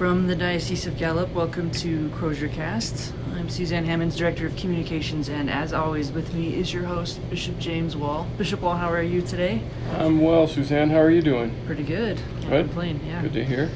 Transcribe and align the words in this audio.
From 0.00 0.26
the 0.26 0.34
Diocese 0.34 0.86
of 0.86 0.96
Gallup, 0.96 1.30
welcome 1.34 1.70
to 1.72 2.08
Crozier 2.14 2.48
Cast. 2.48 3.12
I'm 3.34 3.50
Suzanne 3.50 3.84
Hammonds, 3.84 4.16
Director 4.16 4.46
of 4.46 4.56
Communications, 4.56 5.28
and 5.28 5.50
as 5.50 5.74
always, 5.74 6.10
with 6.10 6.32
me 6.32 6.54
is 6.54 6.72
your 6.72 6.84
host, 6.84 7.20
Bishop 7.28 7.58
James 7.58 7.98
Wall. 7.98 8.26
Bishop 8.38 8.62
Wall, 8.62 8.76
how 8.76 8.90
are 8.90 9.02
you 9.02 9.20
today? 9.20 9.62
I'm 9.98 10.22
well, 10.22 10.48
Suzanne. 10.48 10.88
How 10.88 11.00
are 11.00 11.10
you 11.10 11.20
doing? 11.20 11.54
Pretty 11.66 11.82
good. 11.82 12.16
Can't 12.16 12.48
Good. 12.48 12.64
complain, 12.68 13.00
yeah. 13.04 13.20
Good 13.20 13.34
to 13.34 13.44
hear. 13.44 13.70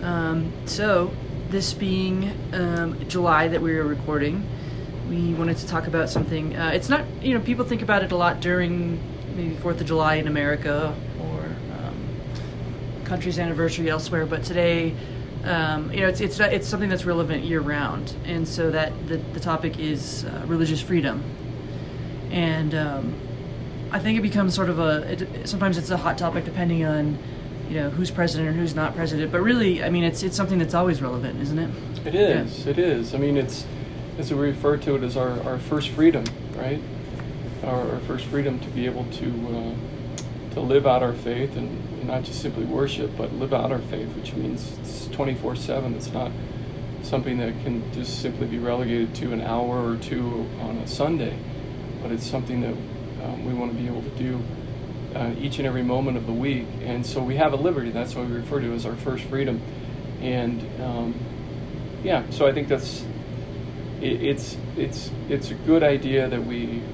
Um, 0.00 0.50
so, 0.64 1.14
this 1.50 1.74
being 1.74 2.32
um, 2.54 2.98
July 3.06 3.48
that 3.48 3.60
we 3.60 3.74
were 3.74 3.84
recording, 3.84 4.48
we 5.10 5.34
wanted 5.34 5.58
to 5.58 5.66
talk 5.66 5.86
about 5.86 6.08
something. 6.08 6.56
Uh, 6.56 6.70
it's 6.70 6.88
not, 6.88 7.04
you 7.20 7.34
know, 7.34 7.44
people 7.44 7.66
think 7.66 7.82
about 7.82 8.02
it 8.02 8.12
a 8.12 8.16
lot 8.16 8.40
during 8.40 8.98
maybe 9.36 9.54
4th 9.56 9.82
of 9.82 9.86
July 9.86 10.14
in 10.14 10.26
America 10.26 10.96
or 11.20 11.44
um, 11.76 13.04
country's 13.04 13.38
anniversary 13.38 13.90
elsewhere, 13.90 14.24
but 14.24 14.42
today, 14.42 14.94
um, 15.46 15.92
you 15.92 16.00
know, 16.00 16.08
it's, 16.08 16.20
it's, 16.20 16.38
it's 16.40 16.66
something 16.66 16.88
that's 16.88 17.04
relevant 17.04 17.44
year 17.44 17.60
round. 17.60 18.14
And 18.24 18.46
so 18.46 18.70
that 18.70 18.92
the, 19.08 19.16
the 19.16 19.40
topic 19.40 19.78
is 19.78 20.24
uh, 20.24 20.44
religious 20.46 20.80
freedom. 20.80 21.22
And 22.30 22.74
um, 22.74 23.14
I 23.92 23.98
think 23.98 24.18
it 24.18 24.22
becomes 24.22 24.54
sort 24.54 24.68
of 24.68 24.78
a, 24.78 25.12
it, 25.12 25.48
sometimes 25.48 25.78
it's 25.78 25.90
a 25.90 25.96
hot 25.96 26.18
topic 26.18 26.44
depending 26.44 26.84
on, 26.84 27.18
you 27.68 27.76
know, 27.76 27.90
who's 27.90 28.10
president 28.10 28.50
and 28.50 28.58
who's 28.58 28.74
not 28.74 28.94
president. 28.94 29.30
But 29.30 29.40
really, 29.40 29.82
I 29.82 29.90
mean, 29.90 30.04
it's, 30.04 30.22
it's 30.22 30.36
something 30.36 30.58
that's 30.58 30.74
always 30.74 31.00
relevant, 31.00 31.40
isn't 31.40 31.58
it? 31.58 31.70
It 32.04 32.14
is. 32.14 32.66
It 32.66 32.78
is. 32.78 33.14
I 33.14 33.18
mean, 33.18 33.36
it's 33.36 33.66
as 34.18 34.32
we 34.32 34.38
refer 34.48 34.76
to 34.78 34.96
it 34.96 35.02
as 35.02 35.16
our, 35.16 35.40
our 35.42 35.58
first 35.58 35.90
freedom, 35.90 36.24
right? 36.56 36.80
Our, 37.64 37.92
our 37.92 38.00
first 38.00 38.26
freedom 38.26 38.58
to 38.60 38.68
be 38.68 38.86
able 38.86 39.04
to 39.04 39.26
uh, 39.26 39.74
to 40.56 40.62
live 40.62 40.86
out 40.86 41.02
our 41.02 41.12
faith 41.12 41.54
and, 41.56 41.82
not 42.06 42.22
just 42.22 42.40
simply 42.40 42.64
worship, 42.64 43.10
but 43.18 43.32
live 43.32 43.52
out 43.52 43.72
our 43.72 43.80
faith, 43.80 44.06
which 44.14 44.32
means 44.34 44.78
it's 44.78 45.06
24/7. 45.08 45.96
It's 45.96 46.12
not 46.12 46.30
something 47.02 47.38
that 47.38 47.52
can 47.64 47.82
just 47.92 48.22
simply 48.22 48.46
be 48.46 48.58
relegated 48.58 49.12
to 49.16 49.32
an 49.32 49.40
hour 49.40 49.90
or 49.90 49.96
two 49.96 50.48
on 50.60 50.76
a 50.76 50.86
Sunday, 50.86 51.36
but 52.00 52.12
it's 52.12 52.24
something 52.24 52.60
that 52.60 52.74
um, 53.24 53.44
we 53.44 53.52
want 53.54 53.72
to 53.72 53.76
be 53.76 53.88
able 53.88 54.02
to 54.02 54.10
do 54.10 54.40
uh, 55.16 55.34
each 55.36 55.58
and 55.58 55.66
every 55.66 55.82
moment 55.82 56.16
of 56.16 56.26
the 56.26 56.32
week. 56.32 56.68
And 56.82 57.04
so 57.04 57.20
we 57.20 57.34
have 57.34 57.52
a 57.52 57.56
liberty. 57.56 57.90
That's 57.90 58.14
what 58.14 58.28
we 58.28 58.36
refer 58.36 58.60
to 58.60 58.72
as 58.72 58.86
our 58.86 58.94
first 58.94 59.24
freedom. 59.24 59.60
And 60.20 60.62
um, 60.80 61.14
yeah, 62.04 62.22
so 62.30 62.46
I 62.46 62.52
think 62.52 62.68
that's 62.68 63.04
it, 64.00 64.22
it's 64.22 64.56
it's 64.76 65.10
it's 65.28 65.50
a 65.50 65.54
good 65.54 65.82
idea 65.82 66.28
that 66.28 66.46
we 66.46 66.84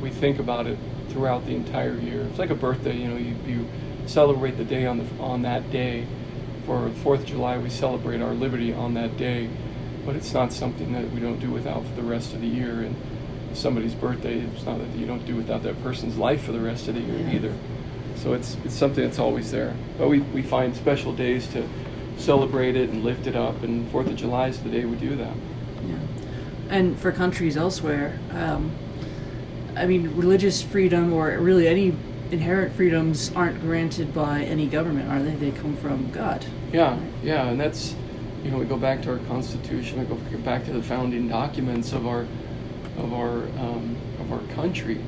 we 0.00 0.10
think 0.10 0.38
about 0.38 0.68
it 0.68 0.78
throughout 1.10 1.46
the 1.46 1.54
entire 1.54 1.94
year. 1.98 2.22
It's 2.22 2.38
like 2.38 2.50
a 2.50 2.54
birthday, 2.54 2.96
you 2.96 3.08
know, 3.08 3.16
you, 3.16 3.34
you 3.46 3.66
celebrate 4.06 4.52
the 4.52 4.64
day 4.64 4.86
on 4.86 4.98
the 4.98 5.04
on 5.22 5.42
that 5.42 5.70
day. 5.70 6.06
For 6.66 6.90
Fourth 7.02 7.20
of 7.20 7.26
July, 7.26 7.56
we 7.58 7.70
celebrate 7.70 8.20
our 8.20 8.34
liberty 8.34 8.74
on 8.74 8.92
that 8.94 9.16
day, 9.16 9.48
but 10.04 10.16
it's 10.16 10.34
not 10.34 10.52
something 10.52 10.92
that 10.92 11.10
we 11.12 11.20
don't 11.20 11.40
do 11.40 11.50
without 11.50 11.82
for 11.86 11.94
the 11.94 12.02
rest 12.02 12.34
of 12.34 12.42
the 12.42 12.46
year. 12.46 12.80
And 12.82 12.94
somebody's 13.54 13.94
birthday, 13.94 14.40
it's 14.40 14.64
not 14.66 14.78
that 14.78 14.90
you 14.98 15.06
don't 15.06 15.24
do 15.24 15.34
without 15.34 15.62
that 15.62 15.82
person's 15.82 16.18
life 16.18 16.42
for 16.44 16.52
the 16.52 16.60
rest 16.60 16.86
of 16.88 16.94
the 16.94 17.00
year 17.00 17.18
Yeah. 17.18 17.32
either. 17.32 17.54
So 18.16 18.34
it's 18.34 18.56
it's 18.64 18.74
something 18.74 19.02
that's 19.02 19.18
always 19.18 19.50
there. 19.50 19.74
But 19.96 20.08
we, 20.08 20.20
we 20.20 20.42
find 20.42 20.76
special 20.76 21.12
days 21.14 21.46
to 21.54 21.66
celebrate 22.18 22.76
it 22.76 22.90
and 22.90 23.02
lift 23.02 23.26
it 23.26 23.34
up, 23.36 23.62
and 23.62 23.88
Fourth 23.90 24.08
of 24.08 24.16
July 24.16 24.48
is 24.48 24.58
the 24.60 24.68
day 24.68 24.84
we 24.84 24.96
do 24.96 25.16
that. 25.16 25.32
Yeah. 25.86 25.94
And 26.68 26.98
for 26.98 27.12
countries 27.12 27.56
elsewhere, 27.56 28.18
um, 28.32 28.70
I 29.78 29.86
mean, 29.86 30.14
religious 30.16 30.62
freedom 30.62 31.12
or 31.12 31.38
really 31.38 31.68
any 31.68 31.94
inherent 32.30 32.74
freedoms 32.74 33.32
aren't 33.34 33.60
granted 33.60 34.12
by 34.12 34.42
any 34.42 34.66
government, 34.66 35.10
are 35.10 35.22
they? 35.22 35.34
They 35.36 35.56
come 35.58 35.76
from 35.76 36.10
God. 36.10 36.44
Yeah, 36.72 36.98
yeah, 37.22 37.48
and 37.48 37.60
that's 37.60 37.94
you 38.42 38.50
know 38.50 38.58
we 38.58 38.66
go 38.66 38.76
back 38.76 39.02
to 39.02 39.12
our 39.12 39.18
Constitution, 39.26 40.00
we 40.00 40.04
go 40.06 40.16
back 40.38 40.64
to 40.66 40.72
the 40.72 40.82
founding 40.82 41.28
documents 41.28 41.92
of 41.92 42.06
our 42.06 42.26
of 42.98 43.12
our 43.12 43.44
um, 43.60 43.96
of 44.20 44.32
our 44.32 44.42
country, 44.54 45.00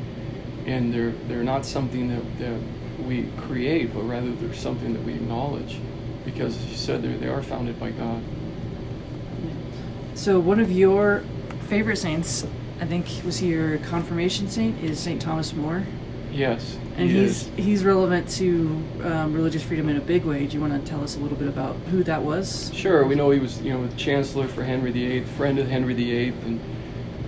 and 0.66 0.92
they're 0.94 1.12
they're 1.28 1.44
not 1.44 1.66
something 1.66 2.08
that, 2.08 2.38
that 2.38 2.60
we 3.04 3.28
create, 3.36 3.92
but 3.92 4.02
rather 4.02 4.30
they're 4.32 4.54
something 4.54 4.92
that 4.92 5.02
we 5.02 5.14
acknowledge, 5.14 5.78
because 6.24 6.56
as 6.56 6.66
you 6.66 6.76
said, 6.76 7.02
they 7.02 7.12
they 7.14 7.28
are 7.28 7.42
founded 7.42 7.78
by 7.78 7.90
God. 7.90 8.22
So 10.14 10.38
one 10.38 10.60
of 10.60 10.70
your 10.70 11.24
favorite 11.68 11.96
saints, 11.96 12.46
I 12.80 12.86
think, 12.86 13.06
was 13.24 13.38
he 13.38 13.48
your 13.48 13.78
confirmation 13.78 14.48
saint, 14.48 14.82
is 14.82 14.98
Saint 14.98 15.20
Thomas 15.20 15.52
More, 15.54 15.84
Yes, 16.32 16.78
and 16.96 17.10
he 17.10 17.18
he's 17.20 17.48
is. 17.48 17.50
he's 17.56 17.84
relevant 17.84 18.28
to 18.30 18.82
um, 19.02 19.32
religious 19.34 19.62
freedom 19.64 19.88
in 19.88 19.96
a 19.96 20.00
big 20.00 20.24
way. 20.24 20.46
Do 20.46 20.54
you 20.56 20.60
want 20.60 20.72
to 20.84 20.90
tell 20.90 21.02
us 21.02 21.16
a 21.16 21.18
little 21.18 21.36
bit 21.36 21.48
about 21.48 21.74
who 21.90 22.04
that 22.04 22.22
was? 22.22 22.70
Sure, 22.72 23.04
we 23.04 23.16
know 23.16 23.30
he 23.30 23.40
was, 23.40 23.60
you 23.62 23.72
know, 23.74 23.84
the 23.86 23.96
chancellor 23.96 24.46
for 24.46 24.62
Henry 24.62 24.92
VIII, 24.92 25.24
friend 25.24 25.58
of 25.58 25.68
Henry 25.68 25.92
VIII, 25.92 26.28
and 26.46 26.60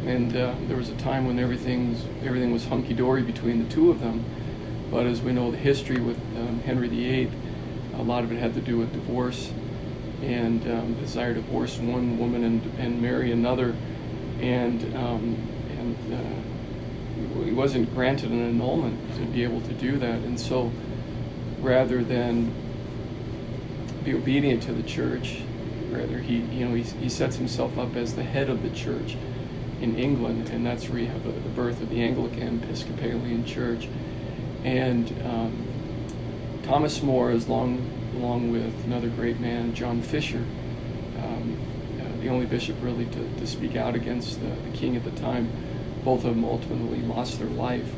and 0.06 0.36
uh, 0.36 0.54
there 0.68 0.76
was 0.76 0.88
a 0.88 0.96
time 0.96 1.26
when 1.26 1.38
everything's 1.38 2.04
everything 2.24 2.52
was 2.52 2.64
hunky 2.64 2.94
dory 2.94 3.22
between 3.22 3.62
the 3.62 3.68
two 3.74 3.90
of 3.90 4.00
them. 4.00 4.24
But 4.90 5.06
as 5.06 5.20
we 5.20 5.32
know, 5.32 5.50
the 5.50 5.56
history 5.56 6.00
with 6.00 6.16
um, 6.36 6.60
Henry 6.60 6.88
VIII, 6.88 7.30
a 7.98 8.02
lot 8.02 8.24
of 8.24 8.30
it 8.32 8.38
had 8.38 8.54
to 8.54 8.60
do 8.60 8.78
with 8.78 8.92
divorce 8.92 9.50
and 10.22 10.62
um, 10.70 10.94
desire 11.00 11.34
to 11.34 11.40
divorce 11.40 11.78
one 11.78 12.18
woman 12.18 12.44
and, 12.44 12.62
and 12.78 13.02
marry 13.02 13.32
another, 13.32 13.74
and 14.42 14.94
um, 14.96 15.36
and 15.78 15.96
uh, 16.12 17.44
he 17.44 17.52
wasn't 17.52 17.92
granted 17.94 18.30
an 18.30 18.48
annulment 18.48 18.98
to 19.16 19.24
be 19.26 19.44
able 19.44 19.60
to 19.62 19.72
do 19.74 19.98
that, 19.98 20.20
and 20.20 20.38
so 20.38 20.70
rather 21.60 22.02
than 22.02 22.52
be 24.04 24.14
obedient 24.14 24.62
to 24.64 24.72
the 24.72 24.82
church. 24.82 25.42
Rather, 25.90 26.18
he 26.18 26.38
you 26.38 26.66
know 26.66 26.74
he, 26.74 26.82
he 26.82 27.08
sets 27.08 27.36
himself 27.36 27.78
up 27.78 27.96
as 27.96 28.14
the 28.14 28.24
head 28.24 28.50
of 28.50 28.62
the 28.62 28.70
church 28.70 29.16
in 29.80 29.96
England, 29.98 30.48
and 30.50 30.64
that's 30.64 30.88
where 30.88 30.98
you 30.98 31.06
have 31.06 31.24
the, 31.24 31.32
the 31.32 31.48
birth 31.50 31.80
of 31.80 31.90
the 31.90 32.02
Anglican 32.02 32.62
Episcopalian 32.62 33.44
Church. 33.44 33.88
And 34.64 35.10
um, 35.24 35.66
Thomas 36.62 37.02
More, 37.02 37.30
is 37.32 37.48
long 37.48 37.84
along 38.16 38.52
with 38.52 38.84
another 38.84 39.08
great 39.08 39.40
man, 39.40 39.74
John 39.74 40.00
Fisher, 40.00 40.44
the 42.22 42.28
only 42.28 42.46
bishop 42.46 42.76
really 42.80 43.06
to, 43.06 43.36
to 43.36 43.46
speak 43.46 43.76
out 43.76 43.94
against 43.94 44.40
the, 44.40 44.46
the 44.46 44.76
king 44.76 44.96
at 44.96 45.04
the 45.04 45.10
time. 45.20 45.50
Both 46.04 46.24
of 46.24 46.34
them 46.34 46.44
ultimately 46.44 47.00
lost 47.02 47.38
their 47.38 47.48
life 47.48 47.88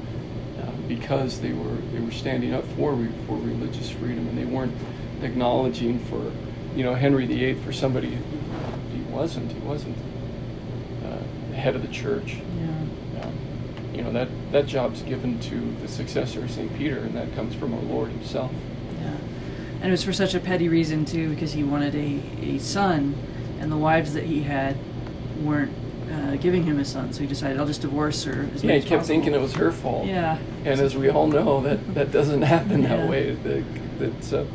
uh, 0.61 0.71
because 0.89 1.41
they 1.41 1.53
were 1.53 1.77
they 1.93 2.01
were 2.01 2.11
standing 2.11 2.53
up 2.55 2.65
for 2.77 2.97
for 3.27 3.37
religious 3.37 3.91
freedom, 3.91 4.27
and 4.29 4.37
they 4.37 4.45
weren't 4.45 4.75
acknowledging 5.23 5.99
for 5.99 6.33
you 6.77 6.85
know 6.85 6.95
Henry 6.95 7.27
VIII 7.27 7.55
for 7.55 7.73
somebody 7.73 8.19
he 8.93 9.01
wasn't 9.11 9.51
he 9.53 9.59
wasn't 9.61 9.97
uh, 11.05 11.19
the 11.51 11.57
head 11.57 11.77
of 11.77 11.83
the 11.83 11.93
church. 11.93 12.37
Yeah. 12.59 13.23
Um, 13.23 13.39
you 13.95 14.03
know 14.03 14.13
that 14.13 14.29
that 14.53 14.67
job's 14.67 15.03
given 15.03 15.39
to 15.41 15.77
the 15.81 15.89
successor 15.89 16.45
of 16.45 16.51
Saint 16.51 16.77
Peter, 16.77 16.99
and 16.99 17.15
that 17.15 17.35
comes 17.35 17.55
from 17.55 17.73
our 17.75 17.83
Lord 17.83 18.11
Himself. 18.11 18.53
Yeah. 19.01 19.17
And 19.81 19.85
it 19.85 19.91
was 19.91 20.05
for 20.05 20.13
such 20.13 20.35
a 20.35 20.41
petty 20.41 20.69
reason 20.69 21.05
too, 21.05 21.31
because 21.31 21.53
he 21.53 21.63
wanted 21.63 21.95
a, 21.95 22.23
a 22.43 22.59
son, 22.59 23.15
and 23.61 23.71
the 23.71 23.77
wives 23.77 24.13
that 24.15 24.25
he 24.25 24.43
had 24.43 24.77
weren't 25.43 25.73
uh, 26.13 26.37
giving 26.37 26.63
him 26.65 26.79
a 26.79 26.85
son, 26.85 27.13
so 27.13 27.21
he 27.21 27.27
decided 27.27 27.59
I'll 27.59 27.67
just 27.67 27.81
divorce 27.81 28.25
her. 28.25 28.49
Yeah, 28.57 28.75
he 28.75 28.81
kept 28.81 28.89
possible." 28.89 29.03
thinking 29.05 29.35
it 29.35 29.41
was 29.41 29.55
her 29.55 29.73
fault. 29.73 30.07
Yeah. 30.07 30.39
And 30.65 30.81
as 30.81 30.97
we 30.97 31.09
all 31.09 31.27
know, 31.27 31.61
that, 31.63 31.95
that 31.95 32.13
doesn't 32.13 32.43
happen 32.57 32.83
that 32.83 33.09
way. 33.09 33.35
The, 33.35 33.65
that's 33.99 34.33
uh, 34.33 34.47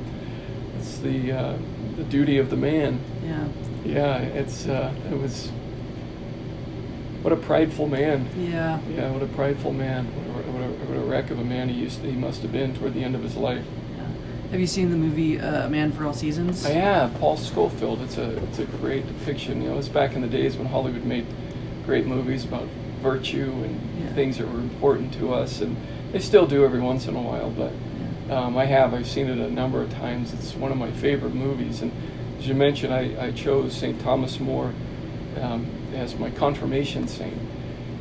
it's 0.77 0.99
the 0.99 1.31
uh, 1.31 1.57
the 1.97 2.03
duty 2.03 2.37
of 2.37 2.49
the 2.49 2.57
man. 2.57 2.99
Yeah. 3.23 3.47
Yeah, 3.83 4.17
it's 4.17 4.67
uh, 4.67 4.93
it 5.11 5.17
was. 5.17 5.49
What 7.21 7.33
a 7.33 7.37
prideful 7.37 7.87
man. 7.87 8.29
Yeah. 8.37 8.79
Yeah, 8.89 9.11
what 9.11 9.21
a 9.21 9.27
prideful 9.27 9.73
man. 9.73 10.05
What 10.05 10.45
a, 10.45 10.51
what 10.51 10.61
a, 10.63 10.67
what 10.85 10.97
a 10.97 11.01
wreck 11.01 11.31
of 11.31 11.39
a 11.39 11.43
man 11.43 11.67
he 11.67 11.75
used 11.75 12.01
to, 12.01 12.09
he 12.09 12.15
must 12.15 12.41
have 12.43 12.53
been 12.53 12.73
toward 12.73 12.93
the 12.93 13.03
end 13.03 13.13
of 13.13 13.23
his 13.23 13.35
life. 13.35 13.65
Have 14.51 14.59
you 14.59 14.67
seen 14.67 14.89
the 14.89 14.97
movie 14.97 15.39
uh, 15.39 15.67
A 15.67 15.69
Man 15.69 15.91
for 15.91 16.05
All 16.05 16.13
Seasons? 16.13 16.65
I 16.65 16.71
have 16.71 17.13
Paul 17.19 17.37
Scofield. 17.37 18.01
It's 18.01 18.17
a 18.17 18.35
it's 18.45 18.57
a 18.59 18.65
great 18.65 19.05
depiction. 19.07 19.61
You 19.61 19.69
know, 19.69 19.77
it's 19.77 19.87
back 19.89 20.15
in 20.15 20.21
the 20.21 20.27
days 20.27 20.57
when 20.57 20.65
Hollywood 20.65 21.03
made 21.03 21.27
great 21.85 22.07
movies 22.07 22.45
about 22.45 22.67
virtue 23.01 23.51
and 23.63 23.79
Yeah. 24.01 24.13
things 24.13 24.37
that 24.39 24.51
were 24.51 24.59
important 24.59 25.13
to 25.15 25.33
us, 25.33 25.61
and 25.61 25.75
they 26.11 26.19
still 26.19 26.47
do 26.47 26.65
every 26.65 26.79
once 26.79 27.07
in 27.07 27.15
a 27.15 27.21
while. 27.21 27.51
But 27.51 27.71
Yeah. 28.27 28.39
um, 28.39 28.57
I 28.57 28.65
have 28.65 28.93
I've 28.95 29.07
seen 29.07 29.27
it 29.27 29.37
a 29.37 29.51
number 29.51 29.81
of 29.83 29.93
times. 29.93 30.33
It's 30.33 30.55
one 30.55 30.71
of 30.71 30.77
my 30.79 30.89
favorite 30.91 31.35
movies. 31.35 31.83
And 31.83 31.91
as 32.39 32.47
you 32.47 32.55
mentioned, 32.55 32.91
I, 32.91 33.11
I 33.27 33.31
chose 33.31 33.73
St. 33.75 33.99
Thomas 34.01 34.39
More 34.39 34.73
um, 35.39 35.67
as 35.95 36.17
my 36.17 36.31
confirmation 36.31 37.07
saint, 37.07 37.37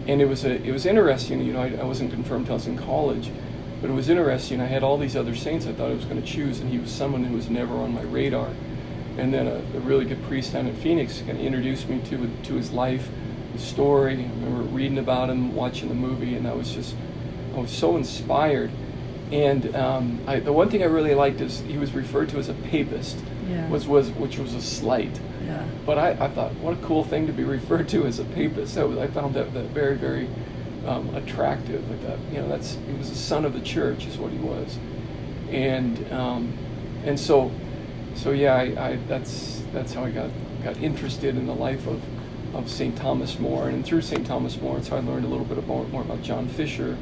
and 0.07 0.23
it 0.23 0.27
was 0.27 0.47
a 0.47 0.55
it 0.67 0.73
was 0.73 0.87
interesting. 0.87 1.43
You 1.43 1.53
know, 1.53 1.61
I, 1.61 1.73
I 1.83 1.85
wasn't 1.85 2.11
confirmed 2.11 2.47
till 2.47 2.55
I 2.55 2.57
was 2.57 2.67
in 2.67 2.79
college. 2.79 3.31
But 3.81 3.91
it 3.91 3.93
was 3.93 4.09
interesting. 4.09 4.61
I 4.61 4.67
had 4.67 4.83
all 4.83 4.99
these 4.99 5.17
other 5.17 5.35
saints 5.35 5.67
I 5.67 5.73
thought 5.73 5.91
I 5.91 5.95
was 5.95 6.05
going 6.05 6.21
to 6.21 6.27
choose, 6.27 6.61
and 6.61 6.71
he 6.71 6.79
was 6.79 6.91
someone 6.91 7.25
who 7.25 7.37
was 7.37 7.49
never 7.49 7.75
on 7.77 7.95
my 7.95 8.03
radar. 8.03 8.51
And 9.17 9.33
then 9.33 9.47
a, 9.47 9.57
a 9.77 9.81
really 9.81 10.05
good 10.05 10.23
priest 10.25 10.53
down 10.53 10.67
in 10.67 10.77
Phoenix 10.77 11.19
kind 11.21 11.33
of 11.33 11.41
introduced 11.41 11.89
me 11.89 12.01
to 12.11 12.31
to 12.45 12.55
his 12.55 12.73
life, 12.73 13.09
his 13.53 13.63
story. 13.63 14.15
I 14.15 14.29
remember 14.29 14.63
reading 14.63 14.99
about 14.99 15.31
him, 15.31 15.55
watching 15.55 15.89
the 15.89 15.95
movie, 15.95 16.35
and 16.35 16.47
I 16.47 16.55
was 16.55 16.73
just 16.73 16.95
I 17.55 17.61
was 17.61 17.71
so 17.71 17.97
inspired. 17.97 18.71
And 19.31 19.75
um, 19.77 20.21
I, 20.27 20.41
the 20.41 20.53
one 20.53 20.71
thing 20.71 20.83
I 20.83 20.87
really 20.87 21.15
liked 21.15 21.41
is 21.41 21.61
he 21.61 21.77
was 21.77 21.93
referred 21.93 22.31
to 22.31 22.39
as 22.39 22.49
a 22.49 22.55
papist. 22.55 23.19
Yeah. 23.49 23.69
was 23.69 23.87
was 23.87 24.11
which 24.11 24.39
was 24.39 24.55
a 24.55 24.63
slight. 24.63 25.21
Yeah. 25.45 25.67
But 25.87 25.99
I, 25.99 26.11
I 26.11 26.29
thought, 26.29 26.53
what 26.57 26.75
a 26.75 26.83
cool 26.83 27.05
thing 27.05 27.27
to 27.27 27.33
be 27.33 27.45
referred 27.45 27.89
to 27.91 28.07
as 28.07 28.19
a 28.19 28.25
papist. 28.25 28.77
Was, 28.77 28.99
I 28.99 29.07
found 29.07 29.35
that, 29.35 29.53
that 29.55 29.67
very, 29.67 29.97
very 29.97 30.29
um, 30.89 31.15
attractive. 31.15 31.85
I 31.93 32.07
thought, 32.07 32.19
you 32.33 32.39
know, 32.39 32.49
that's 32.49 32.79
he 32.87 32.93
was 32.95 33.11
a 33.11 33.15
son 33.15 33.45
of 33.45 33.53
the 33.53 33.61
church, 33.61 34.07
is 34.07 34.17
what 34.17 34.33
he 34.33 34.39
was, 34.39 34.79
and 35.51 36.13
um, 36.13 36.57
and 37.05 37.19
so, 37.19 37.53
so 38.15 38.31
yeah, 38.31 38.55
I, 38.55 38.91
I, 38.91 38.99
that's 39.07 39.63
that's 39.73 39.93
how 39.93 40.05
I 40.05 40.11
got 40.11 40.31
got 40.65 40.77
interested 40.79 41.37
in 41.37 41.47
the 41.47 41.55
life 41.55 41.87
of 41.87 42.03
of 42.55 42.71
St. 42.71 42.97
Thomas 42.97 43.39
More, 43.39 43.69
and 43.69 43.85
through 43.85 44.01
St. 44.01 44.27
Thomas 44.27 44.61
More, 44.61 44.83
so 44.83 44.97
I 44.97 45.01
learned 45.01 45.27
a 45.27 45.29
little 45.29 45.45
bit 45.45 45.65
more, 45.67 45.85
more 45.89 46.01
about 46.01 46.23
John 46.23 46.49
Fisher, 46.49 46.97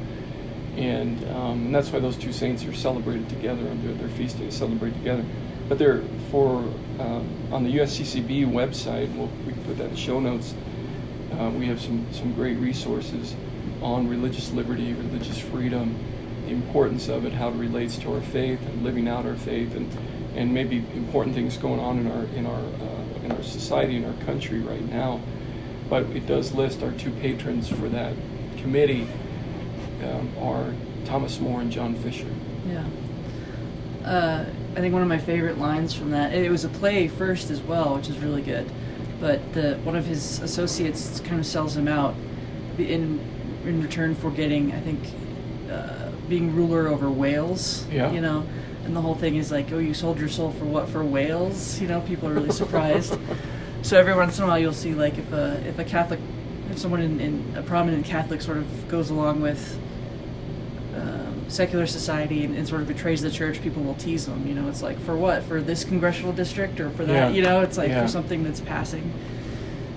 and, 0.75 1.23
um, 1.29 1.65
and 1.67 1.75
that's 1.75 1.89
why 1.89 1.99
those 1.99 2.17
two 2.17 2.33
saints 2.33 2.65
are 2.65 2.73
celebrated 2.73 3.29
together 3.29 3.65
and 3.65 3.81
their, 3.83 3.93
their 3.95 4.15
feast 4.17 4.37
days 4.37 4.55
celebrated 4.55 4.97
together. 4.99 5.25
But 5.69 5.79
they're 5.79 6.03
for 6.31 6.57
um, 6.99 7.29
on 7.51 7.63
the 7.63 7.77
USCCB 7.77 8.45
website. 8.51 9.13
We'll, 9.15 9.29
we 9.45 9.53
can 9.53 9.63
put 9.63 9.77
that 9.77 9.85
in 9.85 9.91
the 9.91 9.97
show 9.97 10.19
notes. 10.19 10.53
Uh, 11.31 11.49
we 11.49 11.65
have 11.67 11.81
some 11.81 12.05
some 12.13 12.33
great 12.33 12.57
resources 12.57 13.35
on 13.81 14.07
religious 14.07 14.51
liberty, 14.51 14.93
religious 14.93 15.39
freedom, 15.39 15.97
the 16.45 16.51
importance 16.51 17.07
of 17.09 17.25
it, 17.25 17.33
how 17.33 17.49
it 17.49 17.55
relates 17.55 17.97
to 17.99 18.13
our 18.13 18.21
faith, 18.21 18.61
and 18.61 18.83
living 18.83 19.07
out 19.07 19.25
our 19.25 19.35
faith, 19.35 19.75
and 19.75 19.91
and 20.35 20.53
maybe 20.53 20.77
important 20.93 21.35
things 21.35 21.57
going 21.57 21.79
on 21.79 21.99
in 21.99 22.11
our 22.11 22.23
in 22.35 22.45
our 22.45 22.59
uh, 22.59 23.25
in 23.25 23.31
our 23.31 23.43
society 23.43 23.97
in 23.97 24.05
our 24.05 24.25
country 24.25 24.59
right 24.59 24.87
now. 24.89 25.19
But 25.89 26.03
it 26.07 26.27
does 26.27 26.53
list 26.53 26.83
our 26.83 26.91
two 26.91 27.11
patrons 27.11 27.69
for 27.69 27.89
that 27.89 28.13
committee 28.57 29.07
um, 30.03 30.29
are 30.39 30.73
Thomas 31.05 31.39
More 31.39 31.61
and 31.61 31.71
John 31.71 31.95
Fisher. 31.95 32.27
Yeah. 32.67 32.85
Uh, 34.05 34.45
I 34.75 34.79
think 34.79 34.93
one 34.93 35.01
of 35.01 35.07
my 35.07 35.17
favorite 35.17 35.57
lines 35.57 35.93
from 35.93 36.11
that. 36.11 36.33
It 36.33 36.51
was 36.51 36.65
a 36.65 36.69
play 36.69 37.07
first 37.07 37.49
as 37.49 37.61
well, 37.61 37.95
which 37.95 38.09
is 38.09 38.17
really 38.19 38.41
good. 38.41 38.69
But 39.19 39.53
the 39.53 39.77
one 39.83 39.95
of 39.95 40.05
his 40.05 40.39
associates 40.39 41.19
kind 41.21 41.39
of 41.39 41.45
sells 41.45 41.75
him 41.75 41.87
out 41.87 42.13
in 42.77 43.19
in 43.67 43.81
return 43.81 44.15
for 44.15 44.31
getting, 44.31 44.71
I 44.73 44.79
think, 44.79 44.99
uh, 45.71 46.09
being 46.29 46.55
ruler 46.55 46.87
over 46.87 47.09
Wales. 47.09 47.85
Yeah. 47.91 48.11
You 48.11 48.21
know, 48.21 48.45
and 48.85 48.95
the 48.95 49.01
whole 49.01 49.15
thing 49.15 49.35
is 49.35 49.51
like, 49.51 49.71
oh, 49.71 49.77
you 49.79 49.93
sold 49.93 50.19
your 50.19 50.29
soul 50.29 50.51
for 50.53 50.65
what? 50.65 50.89
For 50.89 51.03
Wales? 51.03 51.79
You 51.81 51.87
know, 51.87 52.01
people 52.01 52.27
are 52.29 52.33
really 52.33 52.51
surprised. 52.51 53.17
so 53.81 53.97
every 53.99 54.15
once 54.15 54.37
in 54.37 54.43
a 54.45 54.47
while, 54.47 54.59
you'll 54.59 54.73
see 54.73 54.93
like 54.93 55.17
if 55.17 55.31
a 55.31 55.61
if 55.67 55.77
a 55.79 55.83
Catholic, 55.83 56.19
if 56.71 56.77
someone 56.79 57.01
in, 57.01 57.19
in 57.19 57.53
a 57.55 57.61
prominent 57.63 58.05
Catholic 58.05 58.41
sort 58.41 58.57
of 58.57 58.87
goes 58.89 59.09
along 59.09 59.41
with 59.41 59.77
um, 60.95 61.45
secular 61.47 61.85
society 61.85 62.43
and, 62.43 62.55
and 62.55 62.67
sort 62.67 62.81
of 62.81 62.87
betrays 62.87 63.21
the 63.21 63.29
church, 63.31 63.61
people 63.61 63.83
will 63.83 63.95
tease 63.95 64.25
them. 64.25 64.47
You 64.47 64.55
know, 64.55 64.67
it's 64.69 64.81
like 64.81 64.99
for 65.01 65.15
what? 65.15 65.43
For 65.43 65.61
this 65.61 65.83
congressional 65.83 66.33
district 66.33 66.79
or 66.79 66.89
for 66.91 67.05
that? 67.05 67.13
Yeah. 67.13 67.29
You 67.29 67.41
know, 67.43 67.61
it's 67.61 67.77
like 67.77 67.89
Yeah. 67.89 68.01
for 68.01 68.07
something 68.07 68.43
that's 68.43 68.61
passing. 68.61 69.11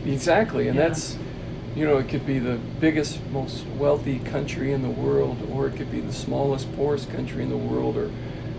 Exactly, 0.07 0.69
and 0.69 0.77
Yeah. 0.77 0.89
that's, 0.89 1.17
you 1.75 1.87
know, 1.87 1.99
it 1.99 2.09
could 2.09 2.27
be 2.27 2.39
the 2.39 2.59
biggest, 2.81 3.25
most 3.31 3.65
wealthy 3.79 4.19
country 4.19 4.73
in 4.73 4.83
the 4.83 4.91
world, 4.91 5.39
or 5.53 5.69
it 5.69 5.77
could 5.77 5.91
be 5.91 6.01
the 6.01 6.13
smallest, 6.13 6.75
poorest 6.75 7.11
country 7.11 7.43
in 7.43 7.49
the 7.49 7.57
world, 7.57 7.97
or, 7.97 8.11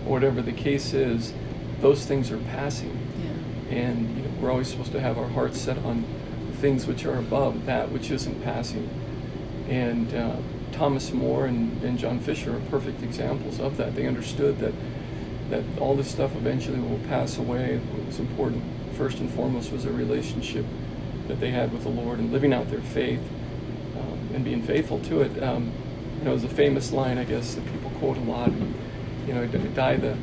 whatever 0.04 0.42
the 0.42 0.52
case 0.52 0.92
is. 0.92 1.32
Those 1.80 2.04
things 2.06 2.30
are 2.30 2.38
passing, 2.38 2.98
Yeah. 3.70 3.76
and 3.76 4.16
you 4.16 4.22
know, 4.22 4.30
we're 4.40 4.50
always 4.50 4.68
supposed 4.68 4.92
to 4.92 5.00
have 5.00 5.18
our 5.18 5.28
hearts 5.28 5.60
set 5.60 5.78
on 5.78 6.04
things 6.54 6.86
which 6.86 7.04
are 7.04 7.18
above, 7.18 7.66
that 7.66 7.90
which 7.90 8.10
isn't 8.10 8.42
passing. 8.42 8.88
And 9.68 10.12
uh, 10.14 10.36
Thomas 10.72 11.12
More 11.12 11.46
and, 11.46 11.82
and 11.82 11.98
John 11.98 12.18
Fisher 12.18 12.56
are 12.56 12.60
perfect 12.70 13.02
examples 13.02 13.60
of 13.60 13.76
that. 13.76 13.94
They 13.94 14.06
understood 14.06 14.58
that 14.58 14.74
that 15.50 15.64
all 15.78 15.94
this 15.94 16.10
stuff 16.10 16.34
eventually 16.34 16.80
will 16.80 17.00
pass 17.08 17.36
away. 17.36 17.76
What 17.76 18.06
was 18.06 18.18
important, 18.18 18.62
first 18.94 19.18
and 19.18 19.30
foremost, 19.30 19.70
was 19.70 19.84
a 19.84 19.92
relationship 19.92 20.64
that 21.32 21.40
they 21.40 21.50
had 21.50 21.72
with 21.72 21.84
the 21.84 21.88
Lord 21.88 22.18
and 22.18 22.30
living 22.30 22.52
out 22.52 22.68
their 22.68 22.82
faith 22.82 23.22
um, 23.98 24.34
and 24.34 24.44
being 24.44 24.62
faithful 24.62 24.98
to 25.04 25.22
it. 25.22 25.42
Um, 25.42 25.72
you 26.18 26.24
know, 26.24 26.36
there's 26.36 26.44
a 26.44 26.54
famous 26.54 26.92
line, 26.92 27.16
I 27.16 27.24
guess, 27.24 27.54
that 27.54 27.64
people 27.72 27.90
quote 27.98 28.18
a 28.18 28.20
lot. 28.20 28.52
You 29.26 29.34
know, 29.34 29.46
die 29.46 29.96
the 29.96 30.16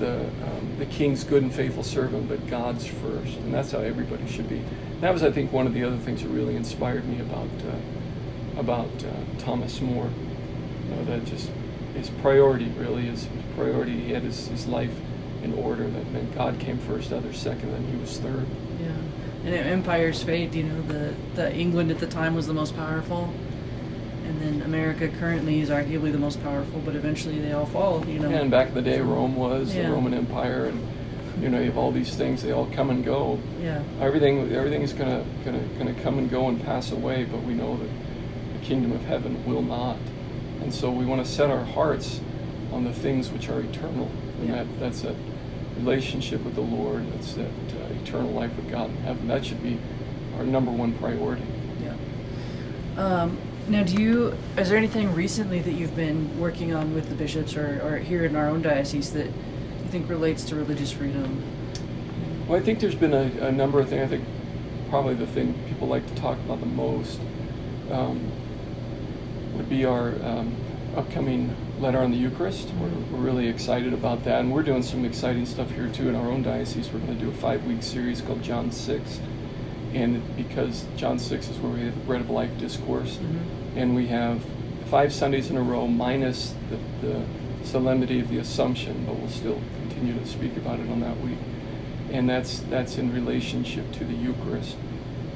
the 0.00 0.22
um, 0.22 0.76
the 0.78 0.86
king's 0.86 1.22
good 1.22 1.44
and 1.44 1.54
faithful 1.54 1.84
servant, 1.84 2.28
but 2.28 2.44
God's 2.48 2.84
first, 2.84 3.36
and 3.36 3.54
that's 3.54 3.70
how 3.70 3.78
everybody 3.78 4.26
should 4.26 4.48
be. 4.48 4.60
That 5.00 5.12
was, 5.12 5.22
I 5.22 5.30
think, 5.30 5.52
one 5.52 5.68
of 5.68 5.74
the 5.74 5.84
other 5.84 5.98
things 5.98 6.22
that 6.22 6.28
really 6.30 6.56
inspired 6.56 7.06
me 7.06 7.20
about 7.20 7.48
uh, 7.68 8.60
about 8.60 9.04
uh, 9.04 9.38
Thomas 9.38 9.80
More. 9.80 10.10
You 10.88 10.96
know, 10.96 11.04
that 11.04 11.26
just 11.26 11.48
his 11.94 12.10
priority 12.10 12.66
really 12.76 13.06
is 13.06 13.24
his 13.24 13.42
priority. 13.54 14.00
He 14.00 14.12
had 14.12 14.24
his, 14.24 14.48
his 14.48 14.66
life 14.66 14.94
in 15.44 15.54
order. 15.54 15.88
That 15.88 16.10
meant 16.10 16.34
God 16.34 16.58
came 16.58 16.78
first, 16.78 17.12
others 17.12 17.38
second, 17.38 17.70
then 17.70 17.84
he 17.84 17.96
was 17.96 18.18
third. 18.18 18.46
And 19.44 19.54
Empire's 19.54 20.22
fate, 20.22 20.54
you 20.54 20.62
know, 20.64 20.80
the, 20.82 21.14
the 21.34 21.54
England 21.54 21.90
at 21.90 21.98
the 21.98 22.06
time 22.06 22.34
was 22.34 22.46
the 22.46 22.54
most 22.54 22.74
powerful. 22.74 23.32
And 24.26 24.40
then 24.40 24.62
America 24.62 25.08
currently 25.08 25.60
is 25.60 25.68
arguably 25.68 26.10
the 26.10 26.18
most 26.18 26.42
powerful, 26.42 26.80
but 26.80 26.96
eventually 26.96 27.38
they 27.40 27.52
all 27.52 27.66
fall, 27.66 28.04
you 28.06 28.18
know. 28.18 28.30
And 28.30 28.50
back 28.50 28.68
in 28.68 28.74
the 28.74 28.82
day, 28.82 29.00
Rome 29.00 29.36
was 29.36 29.74
Yeah. 29.74 29.88
the 29.88 29.92
Roman 29.92 30.14
Empire, 30.14 30.64
and 30.66 30.80
you 31.42 31.50
know 31.50 31.58
you 31.58 31.66
have 31.66 31.76
all 31.76 31.92
these 31.92 32.14
things. 32.16 32.42
They 32.42 32.52
all 32.52 32.66
come 32.74 32.88
and 32.88 33.04
go. 33.04 33.38
Yeah. 33.62 33.82
Everything 34.00 34.50
everything 34.50 34.80
is 34.80 34.94
gonna 34.94 35.24
gonna 35.44 35.60
gonna 35.78 35.92
come 36.02 36.16
and 36.18 36.30
go 36.30 36.48
and 36.48 36.62
pass 36.64 36.90
away, 36.90 37.24
but 37.24 37.42
we 37.42 37.52
know 37.52 37.76
that 37.76 37.88
the 38.58 38.64
kingdom 38.66 38.92
of 38.92 39.02
heaven 39.04 39.44
will 39.44 39.62
not. 39.62 39.98
And 40.62 40.72
so 40.72 40.90
we 40.90 41.04
want 41.04 41.22
to 41.24 41.30
set 41.30 41.50
our 41.50 41.64
hearts 41.64 42.20
on 42.72 42.84
the 42.84 42.92
things 42.94 43.30
which 43.30 43.50
are 43.50 43.60
eternal, 43.60 44.10
and 44.40 44.48
Yeah. 44.48 44.54
that 44.56 44.80
that's 44.80 45.02
that 45.02 45.14
relationship 45.76 46.42
with 46.44 46.54
the 46.54 46.60
Lord. 46.60 47.10
That's 47.12 47.34
that 47.34 47.46
uh, 47.46 48.02
eternal 48.02 48.30
life 48.30 48.54
with 48.56 48.70
God 48.70 48.90
in 48.90 48.96
heaven. 48.98 49.28
That 49.28 49.44
should 49.44 49.62
be 49.62 49.78
our 50.36 50.44
number 50.44 50.70
one 50.70 50.92
priority. 50.94 51.44
Yeah. 51.82 51.94
Um, 52.96 53.38
now, 53.66 53.82
do 53.82 54.00
you, 54.00 54.36
is 54.58 54.68
there 54.68 54.76
anything 54.76 55.14
recently 55.14 55.60
that 55.60 55.72
you've 55.72 55.96
been 55.96 56.38
working 56.38 56.74
on 56.74 56.94
with 56.94 57.08
the 57.08 57.14
bishops 57.14 57.56
or, 57.56 57.80
or 57.82 57.96
here 57.96 58.24
in 58.24 58.36
our 58.36 58.48
own 58.48 58.60
diocese 58.60 59.12
that 59.14 59.26
you 59.26 59.88
think 59.88 60.08
relates 60.08 60.44
to 60.44 60.56
religious 60.56 60.92
freedom? 60.92 61.42
Well, 62.46 62.58
I 62.58 62.62
think 62.62 62.78
there's 62.80 62.94
been 62.94 63.14
a, 63.14 63.46
a 63.46 63.52
number 63.52 63.80
of 63.80 63.88
things. 63.88 64.02
I 64.02 64.06
think 64.06 64.24
probably 64.90 65.14
the 65.14 65.26
thing 65.26 65.54
people 65.66 65.88
like 65.88 66.06
to 66.06 66.14
talk 66.14 66.38
about 66.40 66.60
the 66.60 66.66
most 66.66 67.20
um, 67.90 68.30
would 69.54 69.68
be 69.68 69.86
our 69.86 70.10
um, 70.22 70.54
upcoming 70.94 71.54
letter 71.84 71.98
on 71.98 72.10
the 72.10 72.16
Eucharist. 72.16 72.70
We're, 72.80 72.88
we're 73.12 73.22
really 73.22 73.46
excited 73.46 73.92
about 73.92 74.24
that, 74.24 74.40
and 74.40 74.50
we're 74.50 74.62
doing 74.62 74.82
some 74.82 75.04
exciting 75.04 75.44
stuff 75.44 75.70
here 75.70 75.88
too 75.88 76.08
in 76.08 76.14
our 76.14 76.30
own 76.30 76.42
diocese. 76.42 76.90
We're 76.90 77.00
going 77.00 77.18
to 77.18 77.22
do 77.22 77.30
a 77.30 77.34
five-week 77.34 77.82
series 77.82 78.22
called 78.22 78.42
John 78.42 78.72
Six, 78.72 79.20
and 79.92 80.22
because 80.34 80.86
John 80.96 81.18
Six 81.18 81.50
is 81.50 81.58
where 81.58 81.70
we 81.70 81.82
have 81.82 81.94
the 81.94 82.00
Bread 82.06 82.22
of 82.22 82.30
Life 82.30 82.56
discourse, 82.58 83.16
mm-hmm. 83.16 83.78
and 83.78 83.94
we 83.94 84.06
have 84.06 84.42
five 84.86 85.12
Sundays 85.12 85.50
in 85.50 85.58
a 85.58 85.62
row 85.62 85.86
minus 85.86 86.54
the, 86.70 87.06
the 87.06 87.22
solemnity 87.64 88.18
of 88.18 88.30
the 88.30 88.38
Assumption, 88.38 89.04
but 89.04 89.16
we'll 89.16 89.28
still 89.28 89.60
continue 89.80 90.18
to 90.18 90.26
speak 90.26 90.56
about 90.56 90.80
it 90.80 90.88
on 90.88 91.00
that 91.00 91.20
week 91.20 91.38
and 92.10 92.28
that's 92.28 92.60
that's 92.70 92.96
in 92.96 93.12
relationship 93.12 93.90
to 93.92 94.04
the 94.04 94.14
Eucharist 94.14 94.76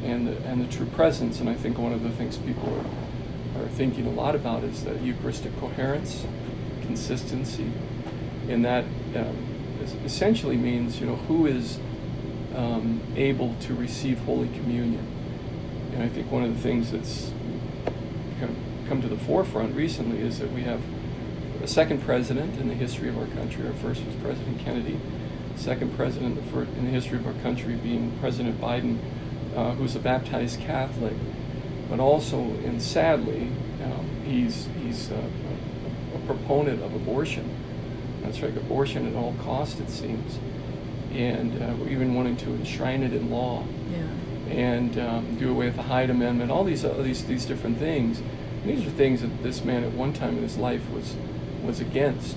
and 0.04 0.28
the, 0.28 0.36
and 0.44 0.60
the 0.60 0.72
true 0.72 0.86
presence. 0.86 1.40
And 1.40 1.48
I 1.48 1.54
think 1.54 1.76
one 1.76 1.92
of 1.92 2.02
the 2.02 2.10
things 2.10 2.36
people 2.38 2.72
are, 3.56 3.64
are 3.64 3.68
thinking 3.68 4.06
a 4.06 4.10
lot 4.10 4.36
about 4.36 4.62
is 4.62 4.84
the 4.84 4.94
Eucharistic 5.00 5.58
coherence, 5.58 6.24
consistency, 6.88 7.70
and 8.48 8.64
that 8.64 8.84
um, 9.14 9.36
essentially 10.04 10.56
means 10.56 11.00
you 11.00 11.06
know 11.06 11.16
who 11.28 11.46
is 11.46 11.78
um, 12.56 13.00
able 13.14 13.54
to 13.60 13.74
receive 13.74 14.18
Holy 14.20 14.48
Communion. 14.48 15.06
And 15.92 16.02
I 16.02 16.08
think 16.08 16.32
one 16.32 16.44
of 16.44 16.54
the 16.54 16.60
things 16.60 16.90
that's 16.90 17.30
kind 18.40 18.50
of 18.50 18.88
come 18.88 19.00
to 19.02 19.08
the 19.08 19.18
forefront 19.18 19.74
recently 19.74 20.20
is 20.20 20.38
that 20.40 20.52
we 20.52 20.62
have 20.62 20.80
a 21.62 21.66
second 21.66 22.02
president 22.02 22.58
in 22.60 22.68
the 22.68 22.74
history 22.74 23.08
of 23.08 23.18
our 23.18 23.26
country. 23.26 23.66
Our 23.66 23.74
first 23.74 24.04
was 24.04 24.14
President 24.16 24.58
Kennedy 24.60 24.98
second 25.58 25.94
president 25.96 26.38
in 26.54 26.84
the 26.84 26.90
history 26.90 27.18
of 27.18 27.26
our 27.26 27.34
country 27.42 27.74
being 27.74 28.16
President 28.20 28.60
Biden, 28.60 28.98
uh, 29.56 29.72
who's 29.72 29.96
a 29.96 29.98
baptized 29.98 30.60
Catholic, 30.60 31.14
but 31.90 32.00
also, 32.00 32.38
and 32.64 32.80
sadly, 32.80 33.50
um, 33.82 34.08
he's 34.24 34.68
he's 34.82 35.10
uh, 35.10 35.16
proponent 36.38 36.82
of 36.82 36.94
abortion. 36.94 37.48
That's 38.22 38.40
right, 38.42 38.54
abortion 38.56 39.06
at 39.08 39.14
all 39.16 39.34
cost, 39.42 39.80
it 39.80 39.88
seems, 39.90 40.38
and 41.14 41.60
uh, 41.62 41.74
we're 41.80 41.88
even 41.88 42.14
wanting 42.14 42.36
to 42.38 42.50
enshrine 42.50 43.02
it 43.02 43.12
in 43.14 43.30
law 43.30 43.64
Yeah. 43.90 44.54
and 44.54 44.98
um, 44.98 45.36
do 45.38 45.50
away 45.50 45.66
with 45.66 45.76
the 45.76 45.82
Hyde 45.82 46.10
Amendment. 46.10 46.50
All 46.50 46.64
these 46.64 46.84
uh, 46.84 46.92
these 47.02 47.24
these 47.24 47.46
different 47.46 47.78
things. 47.78 48.18
And 48.62 48.76
these 48.76 48.84
are 48.86 48.90
things 48.90 49.22
that 49.22 49.42
this 49.42 49.64
man 49.64 49.84
at 49.84 49.92
one 49.92 50.12
time 50.12 50.36
in 50.36 50.42
his 50.42 50.56
life 50.58 50.82
was 50.90 51.14
was 51.64 51.80
against 51.80 52.36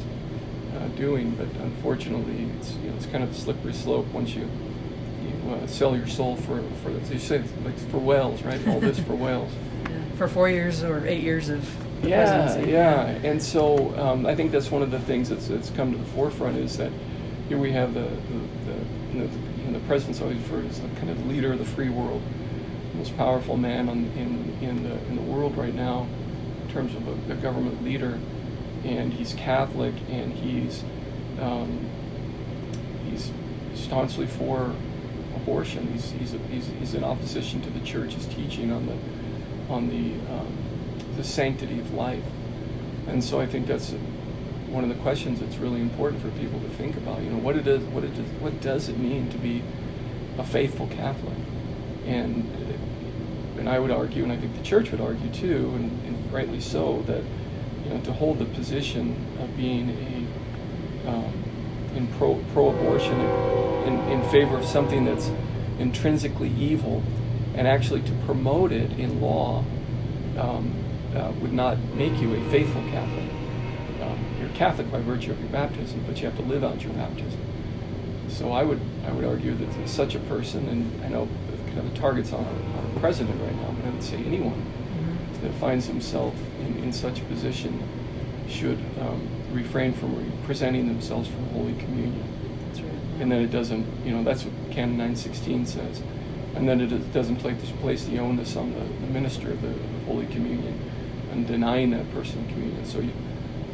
uh, 0.78 0.88
doing, 0.90 1.32
but 1.32 1.48
unfortunately, 1.62 2.48
it's 2.60 2.74
you 2.76 2.90
know 2.90 2.96
it's 2.96 3.08
kind 3.08 3.24
of 3.24 3.32
a 3.32 3.34
slippery 3.34 3.74
slope 3.74 4.06
once 4.14 4.34
you 4.36 4.48
you 5.24 5.52
uh, 5.54 5.68
sell 5.68 5.98
your 5.98 6.08
soul 6.08 6.36
for 6.38 6.64
for 6.84 6.92
you 6.92 7.20
say 7.20 7.44
like 7.66 7.78
for 7.90 7.98
Wales, 7.98 8.44
right? 8.44 8.66
All 8.68 8.80
this 8.80 9.00
for 9.00 9.16
Wales. 9.28 9.52
yeah. 9.90 9.98
For 10.16 10.28
four 10.30 10.48
years 10.50 10.84
or 10.84 11.06
eight 11.08 11.24
years 11.24 11.50
of 11.50 11.68
the 12.02 12.10
Yeah, 12.10 12.42
presidency. 12.44 12.72
yeah, 12.72 13.06
and 13.24 13.42
so 13.42 13.98
um, 14.00 14.26
I 14.26 14.36
think 14.36 14.52
that's 14.52 14.72
one 14.72 14.82
of 14.82 14.92
the 14.92 15.00
things 15.00 15.30
that's, 15.30 15.48
that's 15.48 15.70
come 15.72 15.92
to 15.92 15.98
the 15.98 16.06
forefront 16.06 16.58
is 16.58 16.78
that 16.78 16.92
here 17.48 17.58
we 17.58 17.72
have 17.72 17.94
the, 17.94 18.02
the, 18.02 18.08
the 18.66 18.80
you 19.14 19.20
know, 19.20 19.28
the, 19.28 19.62
you 19.62 19.72
know, 19.72 19.80
the 19.80 19.86
president's 19.88 20.22
always 20.22 20.38
referred 20.38 20.66
as 20.68 20.80
the 20.80 20.88
kind 20.96 21.10
of 21.10 21.26
leader 21.28 21.54
of 21.54 21.60
the 21.60 21.66
free 21.66 21.90
world, 21.90 22.22
most 22.96 23.16
powerful 23.18 23.58
man 23.58 23.90
on, 23.90 24.06
in 24.18 24.58
in 24.62 24.84
the 24.84 24.94
in 25.08 25.16
the 25.16 25.22
world 25.22 25.58
right 25.58 25.74
now, 25.76 26.08
in 26.64 26.74
terms 26.74 26.96
of 26.96 27.08
a, 27.08 27.34
a 27.34 27.36
government 27.38 27.84
leader, 27.84 28.20
and 28.84 29.14
he's 29.14 29.34
Catholic 29.34 29.94
and 30.10 30.34
he's 30.34 30.84
um, 31.42 31.90
he's 33.10 33.32
staunchly 33.76 34.28
for 34.28 34.74
abortion. 35.36 35.88
He's 35.92 36.12
he's, 36.12 36.34
a, 36.34 36.38
he's 36.50 36.68
he's 36.80 36.94
in 36.94 37.04
opposition 37.04 37.62
to 37.62 37.70
the 37.70 37.80
church's 37.82 38.26
teaching 38.28 38.72
on 38.72 38.86
the 38.88 39.74
on 39.74 39.90
the 39.90 40.14
um, 40.34 40.48
the 41.18 41.24
sanctity 41.24 41.80
of 41.80 41.94
life, 41.94 42.24
and 43.08 43.24
so 43.24 43.40
I 43.40 43.46
think 43.46 43.68
that's 43.68 43.94
one 44.72 44.84
of 44.84 44.90
the 44.90 45.02
questions 45.04 45.40
that's 45.40 45.58
really 45.58 45.82
important 45.82 46.22
for 46.22 46.30
people 46.40 46.60
to 46.62 46.70
think 46.70 46.96
about. 46.96 47.22
You 47.22 47.30
know, 47.30 47.38
what 47.38 47.58
it 47.58 47.68
is, 47.68 47.84
what 47.86 48.04
it 48.04 48.16
does, 48.16 48.26
what 48.40 48.62
does 48.62 48.90
it 48.90 48.98
mean 48.98 49.30
to 49.30 49.38
be 49.38 49.64
a 50.38 50.44
faithful 50.44 50.88
Catholic? 50.88 51.38
And 52.06 52.46
and 53.58 53.70
I 53.70 53.78
would 53.78 53.92
argue, 53.92 54.24
and 54.24 54.32
I 54.32 54.38
think 54.38 54.56
the 54.56 54.64
church 54.64 54.90
would 54.90 55.02
argue 55.02 55.30
too, 55.30 55.72
and, 55.76 56.06
and 56.08 56.34
rightly 56.34 56.60
so, 56.60 57.04
that 57.04 57.24
you 57.84 57.90
know 57.90 58.02
to 58.02 58.14
hold 58.14 58.40
the 58.40 58.46
position 58.46 59.16
of 59.40 59.56
being 59.56 59.90
a 59.90 61.10
um, 61.10 61.34
in 61.96 62.08
pro 62.18 62.36
pro-abortion 62.54 63.20
in, 63.86 64.00
in 64.10 64.30
favor 64.30 64.58
of 64.58 64.66
something 64.66 65.06
that's 65.06 65.30
intrinsically 65.80 66.50
evil, 66.50 67.04
and 67.56 67.68
actually 67.68 68.02
to 68.02 68.14
promote 68.26 68.72
it 68.72 68.92
in 68.94 69.22
law 69.22 69.64
um, 70.38 70.74
uh, 71.16 71.32
would 71.42 71.54
not 71.54 71.78
make 71.96 72.20
you 72.22 72.34
a 72.36 72.50
faithful 72.50 72.82
Catholic. 72.84 73.30
Um, 74.02 74.26
you're 74.40 74.50
Catholic 74.50 74.92
by 74.92 75.00
virtue 75.02 75.32
of 75.32 75.40
your 75.40 75.50
baptism, 75.50 76.04
but 76.08 76.20
you 76.20 76.26
have 76.26 76.38
to 76.38 76.44
live 76.44 76.64
out 76.64 76.82
your 76.84 76.94
baptism. 76.94 77.40
So 78.30 78.52
I 78.52 78.64
would 78.64 78.80
I 79.06 79.12
would 79.12 79.26
argue 79.26 79.56
that 79.56 79.90
such 79.90 80.16
a 80.16 80.20
person, 80.20 80.68
and 80.70 81.04
I 81.04 81.10
know 81.10 81.28
kind 81.68 81.80
of 81.80 81.94
the 81.94 82.00
target's 82.00 82.34
on 82.34 82.46
our, 82.46 83.00
president 83.00 83.42
right 83.42 83.56
now, 83.56 83.72
but 83.72 83.86
I 83.86 83.90
would 83.90 84.04
say 84.04 84.18
anyone 84.18 84.52
mm-hmm. 84.52 85.44
that 85.44 85.54
finds 85.56 85.88
himself 85.88 86.36
in, 86.60 86.84
in 86.84 86.94
such 86.94 87.20
a 87.20 87.24
position 87.24 87.82
should 88.48 88.78
um, 89.00 89.28
refrain 89.52 89.92
from 89.94 90.16
re- 90.16 90.32
presenting 90.44 90.88
themselves 90.88 91.28
for 91.28 91.38
Holy 91.54 91.74
Communion. 91.76 92.24
That's 92.68 92.82
right. 92.82 93.22
And 93.22 93.32
then 93.32 93.42
it 93.42 93.50
doesn't, 93.50 93.88
you 94.06 94.12
know, 94.12 94.24
that's 94.24 94.44
what 94.44 94.54
Canon 94.72 94.98
916 94.98 95.66
says. 95.66 96.04
And 96.54 96.70
then 96.70 96.82
it 96.82 97.14
doesn't 97.14 97.38
place 97.38 98.06
the 98.06 98.20
onus 98.20 98.56
on 98.56 98.74
the, 98.74 98.80
the 98.80 99.12
minister 99.12 99.50
of 99.50 99.62
the 99.62 99.74
Holy 100.06 100.28
Communion 100.28 100.78
and 101.32 101.48
denying 101.48 101.92
that 101.92 102.12
person 102.14 102.46
communion. 102.50 102.86
So 102.86 103.00
you, 103.00 103.12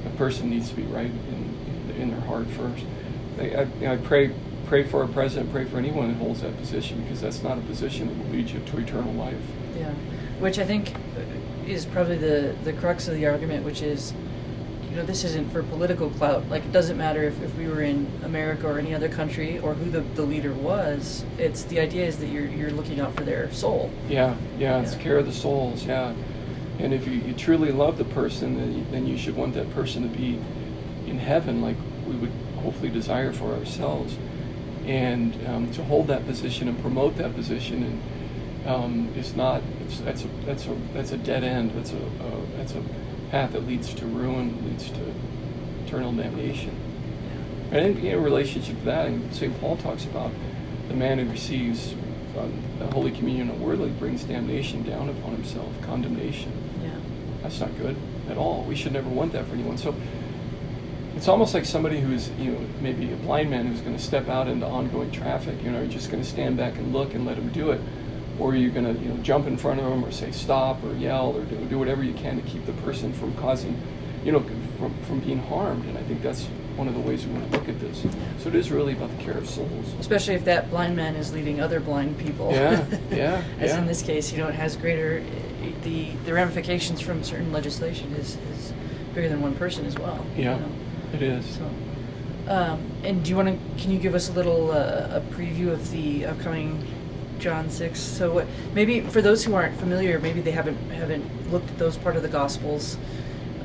a 0.06 0.18
person 0.18 0.50
needs 0.50 0.70
to 0.70 0.76
be 0.76 0.84
right 0.84 1.06
in, 1.10 1.94
in 1.98 2.12
their 2.12 2.22
heart 2.22 2.48
first. 2.48 2.86
I, 3.40 3.68
I, 3.86 3.94
I 3.94 3.98
pray 3.98 4.34
pray 4.68 4.84
for 4.84 5.02
our 5.02 5.08
president, 5.08 5.52
pray 5.52 5.64
for 5.64 5.78
anyone 5.78 6.10
that 6.10 6.18
holds 6.18 6.42
that 6.42 6.58
position 6.58 7.02
because 7.02 7.22
that's 7.22 7.42
not 7.42 7.58
a 7.58 7.62
position 7.62 8.08
that 8.08 8.18
will 8.18 8.32
lead 8.34 8.50
you 8.50 8.60
to 8.60 8.78
eternal 8.78 9.14
life. 9.14 9.36
Yeah, 9.78 9.92
which 10.40 10.60
I 10.60 10.66
think 10.66 10.94
is 11.66 11.86
probably 11.86 12.18
the 12.18 12.56
the 12.64 12.74
crux 12.74 13.08
of 13.08 13.16
the 13.16 13.28
argument, 13.28 13.66
which 13.66 13.82
is, 13.82 14.14
you 14.90 14.96
know, 14.96 15.06
this 15.06 15.24
isn't 15.24 15.52
for 15.52 15.64
political 15.64 16.10
clout. 16.12 16.48
Like 16.50 16.66
it 16.66 16.72
doesn't 16.72 16.98
matter 16.98 17.24
if, 17.24 17.42
if 17.42 17.56
we 17.58 17.68
were 17.68 17.82
in 17.82 18.08
America 18.24 18.68
or 18.68 18.78
any 18.78 18.94
other 18.94 19.10
country 19.10 19.60
or 19.60 19.74
who 19.74 19.90
the, 19.90 20.02
the 20.02 20.24
leader 20.24 20.54
was. 20.54 21.24
It's 21.38 21.64
the 21.64 21.80
idea 21.80 22.06
is 22.06 22.18
that 22.18 22.28
you're 22.28 22.48
you're 22.48 22.72
looking 22.72 23.00
out 23.00 23.16
for 23.16 23.24
their 23.24 23.52
soul. 23.52 23.90
Yeah, 24.10 24.36
yeah, 24.58 24.82
it's 24.82 24.96
care 24.96 25.18
of 25.18 25.26
the 25.26 25.34
souls. 25.34 25.86
Yeah. 25.86 26.14
And 26.80 26.94
if 26.94 27.08
you, 27.08 27.14
you 27.14 27.34
truly 27.34 27.72
love 27.72 27.98
the 27.98 28.06
person, 28.06 28.58
then 28.58 28.78
you, 28.78 28.86
then 28.92 29.08
you 29.08 29.18
should 29.18 29.36
want 29.36 29.54
that 29.56 29.70
person 29.72 30.04
to 30.04 30.10
be 30.18 30.40
in 31.08 31.18
heaven 31.18 31.62
like 31.62 31.78
we 32.08 32.16
would 32.16 32.32
hopefully 32.62 32.90
desire 32.90 33.34
for 33.34 33.54
ourselves. 33.54 34.16
And 34.86 35.36
um, 35.48 35.72
to 35.74 35.84
hold 35.84 36.08
that 36.08 36.26
position 36.26 36.68
and 36.68 36.80
promote 36.82 37.18
that 37.18 37.36
position 37.36 37.84
and 37.84 38.02
um, 38.68 39.14
is 39.16 39.36
not 39.36 39.62
it's, 39.86 40.00
that's 40.00 40.24
a 40.24 40.28
that's 40.46 40.66
a 40.66 40.76
that's 40.94 41.12
a 41.12 41.18
dead 41.18 41.44
end. 41.44 41.72
That's 41.72 41.94
a 41.94 41.98
uh, 41.98 42.42
that's 42.58 42.74
a 42.74 42.84
path 43.32 43.54
that 43.54 43.66
leads 43.66 43.94
to 43.96 44.06
ruin, 44.06 44.70
leads 44.70 44.90
to 44.92 45.14
eternal 45.86 46.14
damnation. 46.14 46.76
And 47.72 47.98
in, 47.98 48.06
in 48.06 48.24
relationship 48.24 48.78
to 48.80 48.86
that, 48.86 49.12
St. 49.32 49.60
Paul 49.60 49.78
talks 49.78 50.06
about 50.06 50.32
the 50.88 50.94
man 50.94 51.20
who 51.20 51.30
receives 51.30 51.94
uh, 52.38 52.48
the 52.80 52.88
Holy 52.88 53.12
Communion 53.12 53.50
unworthily 53.50 53.90
brings 53.90 54.24
damnation 54.24 54.84
down 54.84 55.10
upon 55.10 55.32
himself, 55.32 55.70
condemnation. 55.82 56.52
That's 57.48 57.62
not 57.62 57.78
good 57.78 57.96
at 58.30 58.38
all. 58.38 58.64
We 58.64 58.76
should 58.76 58.92
never 58.92 59.08
want 59.08 59.32
that 59.32 59.46
for 59.46 59.54
anyone. 59.54 59.78
So 59.78 59.96
it's 61.16 61.30
almost 61.30 61.54
like 61.54 61.64
somebody 61.64 62.02
who's, 62.02 62.30
you 62.32 62.52
know, 62.52 62.60
maybe 62.82 63.10
a 63.14 63.16
blind 63.16 63.50
man 63.50 63.68
who's 63.68 63.80
going 63.80 63.96
to 63.96 64.04
step 64.04 64.28
out 64.28 64.50
into 64.50 64.66
ongoing 64.66 65.12
traffic. 65.12 65.64
You 65.64 65.72
know, 65.72 65.80
you're 65.80 65.88
just 65.90 66.12
going 66.12 66.22
to 66.22 66.28
stand 66.28 66.58
back 66.58 66.76
and 66.76 66.92
look 66.92 67.14
and 67.14 67.26
let 67.26 67.38
him 67.38 67.48
do 67.54 67.72
it, 67.72 67.80
or 68.38 68.54
you're 68.54 68.72
going 68.72 68.94
to, 68.94 69.02
you 69.02 69.08
know, 69.08 69.24
jump 69.24 69.48
in 69.48 69.56
front 69.56 69.80
of 69.80 69.90
him 69.90 70.04
or 70.04 70.12
say 70.12 70.30
stop 70.32 70.84
or 70.84 70.94
yell 70.96 71.38
or 71.38 71.46
do, 71.46 71.56
do 71.68 71.80
whatever 71.80 72.04
you 72.04 72.14
can 72.16 72.36
to 72.36 72.42
keep 72.50 72.66
the 72.66 72.74
person 72.84 73.14
from 73.14 73.34
causing, 73.36 73.82
you 74.26 74.34
know, 74.34 74.44
from, 74.78 74.94
from 75.04 75.22
being 75.22 75.40
harmed. 75.40 75.86
And 75.86 75.98
I 75.98 76.04
think 76.04 76.22
that's 76.22 76.50
one 76.78 76.88
of 76.88 76.94
the 76.94 77.00
ways 77.00 77.26
we 77.26 77.34
want 77.34 77.52
to 77.52 77.58
look 77.58 77.68
at 77.68 77.80
this. 77.80 78.06
So 78.40 78.50
it 78.50 78.56
is 78.56 78.72
really 78.72 78.94
about 78.94 79.16
the 79.18 79.24
care 79.24 79.38
of 79.38 79.50
souls. 79.50 79.94
Especially 80.00 80.36
if 80.36 80.46
that 80.46 80.70
blind 80.70 80.96
man 80.96 81.16
is 81.16 81.34
leading 81.34 81.60
other 81.60 81.80
blind 81.80 82.18
people. 82.20 82.52
Yeah, 82.52 82.86
yeah. 83.12 83.44
As 83.60 83.72
yeah. 83.72 83.80
in 83.80 83.88
this 83.88 84.02
case, 84.02 84.32
you 84.32 84.38
know, 84.38 84.48
it 84.48 84.56
has 84.56 84.76
greater 84.78 85.24
the 85.84 86.12
the 86.26 86.34
ramifications 86.34 87.02
from 87.02 87.24
certain 87.24 87.52
legislation 87.52 88.14
is, 88.14 88.38
is 88.54 88.74
bigger 89.14 89.30
than 89.30 89.42
one 89.42 89.56
person 89.56 89.86
as 89.86 89.98
well. 89.98 90.26
Yeah, 90.36 90.56
you 90.56 90.62
know? 90.62 90.72
it 91.14 91.22
is. 91.24 91.46
So, 91.46 91.70
um, 92.48 92.92
and 93.04 93.24
do 93.24 93.30
you 93.32 93.36
want 93.36 93.50
to? 93.50 93.82
Can 93.82 93.92
you 93.92 94.00
give 94.00 94.16
us 94.16 94.30
a 94.30 94.34
little 94.34 94.72
uh, 94.72 95.20
a 95.20 95.24
preview 95.34 95.72
of 95.72 95.90
the 95.92 96.26
upcoming 96.26 96.86
John 97.40 97.70
six? 97.70 98.00
So 98.00 98.34
what, 98.34 98.48
maybe 98.74 99.02
for 99.02 99.22
those 99.22 99.44
who 99.44 99.56
aren't 99.56 99.78
familiar, 99.78 100.20
maybe 100.20 100.42
they 100.42 100.52
haven't 100.52 100.78
haven't 100.92 101.52
looked 101.52 101.70
at 101.70 101.78
those 101.78 101.98
part 101.98 102.16
of 102.16 102.22
the 102.22 102.30
Gospels. 102.30 102.98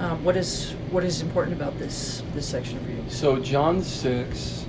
Um, 0.02 0.24
what 0.24 0.36
is 0.36 0.72
what 0.90 1.04
is 1.04 1.22
important 1.22 1.56
about 1.56 1.78
this 1.78 2.24
this 2.34 2.44
section 2.44 2.84
for 2.84 2.90
you? 2.90 3.04
So 3.08 3.38
John 3.38 3.82
six, 3.82 4.66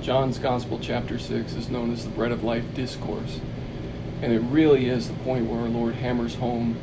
John's 0.00 0.38
Gospel 0.38 0.78
chapter 0.80 1.18
six 1.18 1.54
is 1.54 1.68
known 1.68 1.92
as 1.92 2.04
the 2.04 2.10
Bread 2.10 2.30
of 2.30 2.44
Life 2.44 2.64
discourse, 2.74 3.40
and 4.22 4.32
it 4.32 4.38
really 4.42 4.88
is 4.88 5.08
the 5.08 5.14
point 5.24 5.46
where 5.46 5.62
our 5.62 5.68
Lord 5.68 5.94
hammers 5.94 6.36
home 6.36 6.78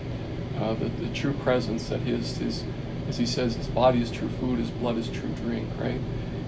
uh, 0.59 0.73
the, 0.73 0.89
the 0.89 1.13
true 1.13 1.33
presence 1.33 1.89
that 1.89 2.01
his, 2.01 2.37
his, 2.37 2.63
as 3.07 3.17
he 3.17 3.25
says, 3.25 3.55
his 3.55 3.67
body 3.67 4.01
is 4.01 4.11
true 4.11 4.29
food, 4.29 4.59
his 4.59 4.69
blood 4.69 4.97
is 4.97 5.09
true 5.09 5.31
drink, 5.37 5.67
right? 5.79 5.99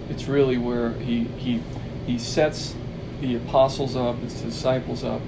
It's 0.09 0.25
really 0.25 0.57
where 0.57 0.91
he, 0.93 1.23
he, 1.37 1.61
he 2.05 2.19
sets 2.19 2.75
the 3.21 3.35
apostles 3.35 3.95
up, 3.95 4.17
his 4.19 4.41
disciples 4.41 5.03
up, 5.03 5.21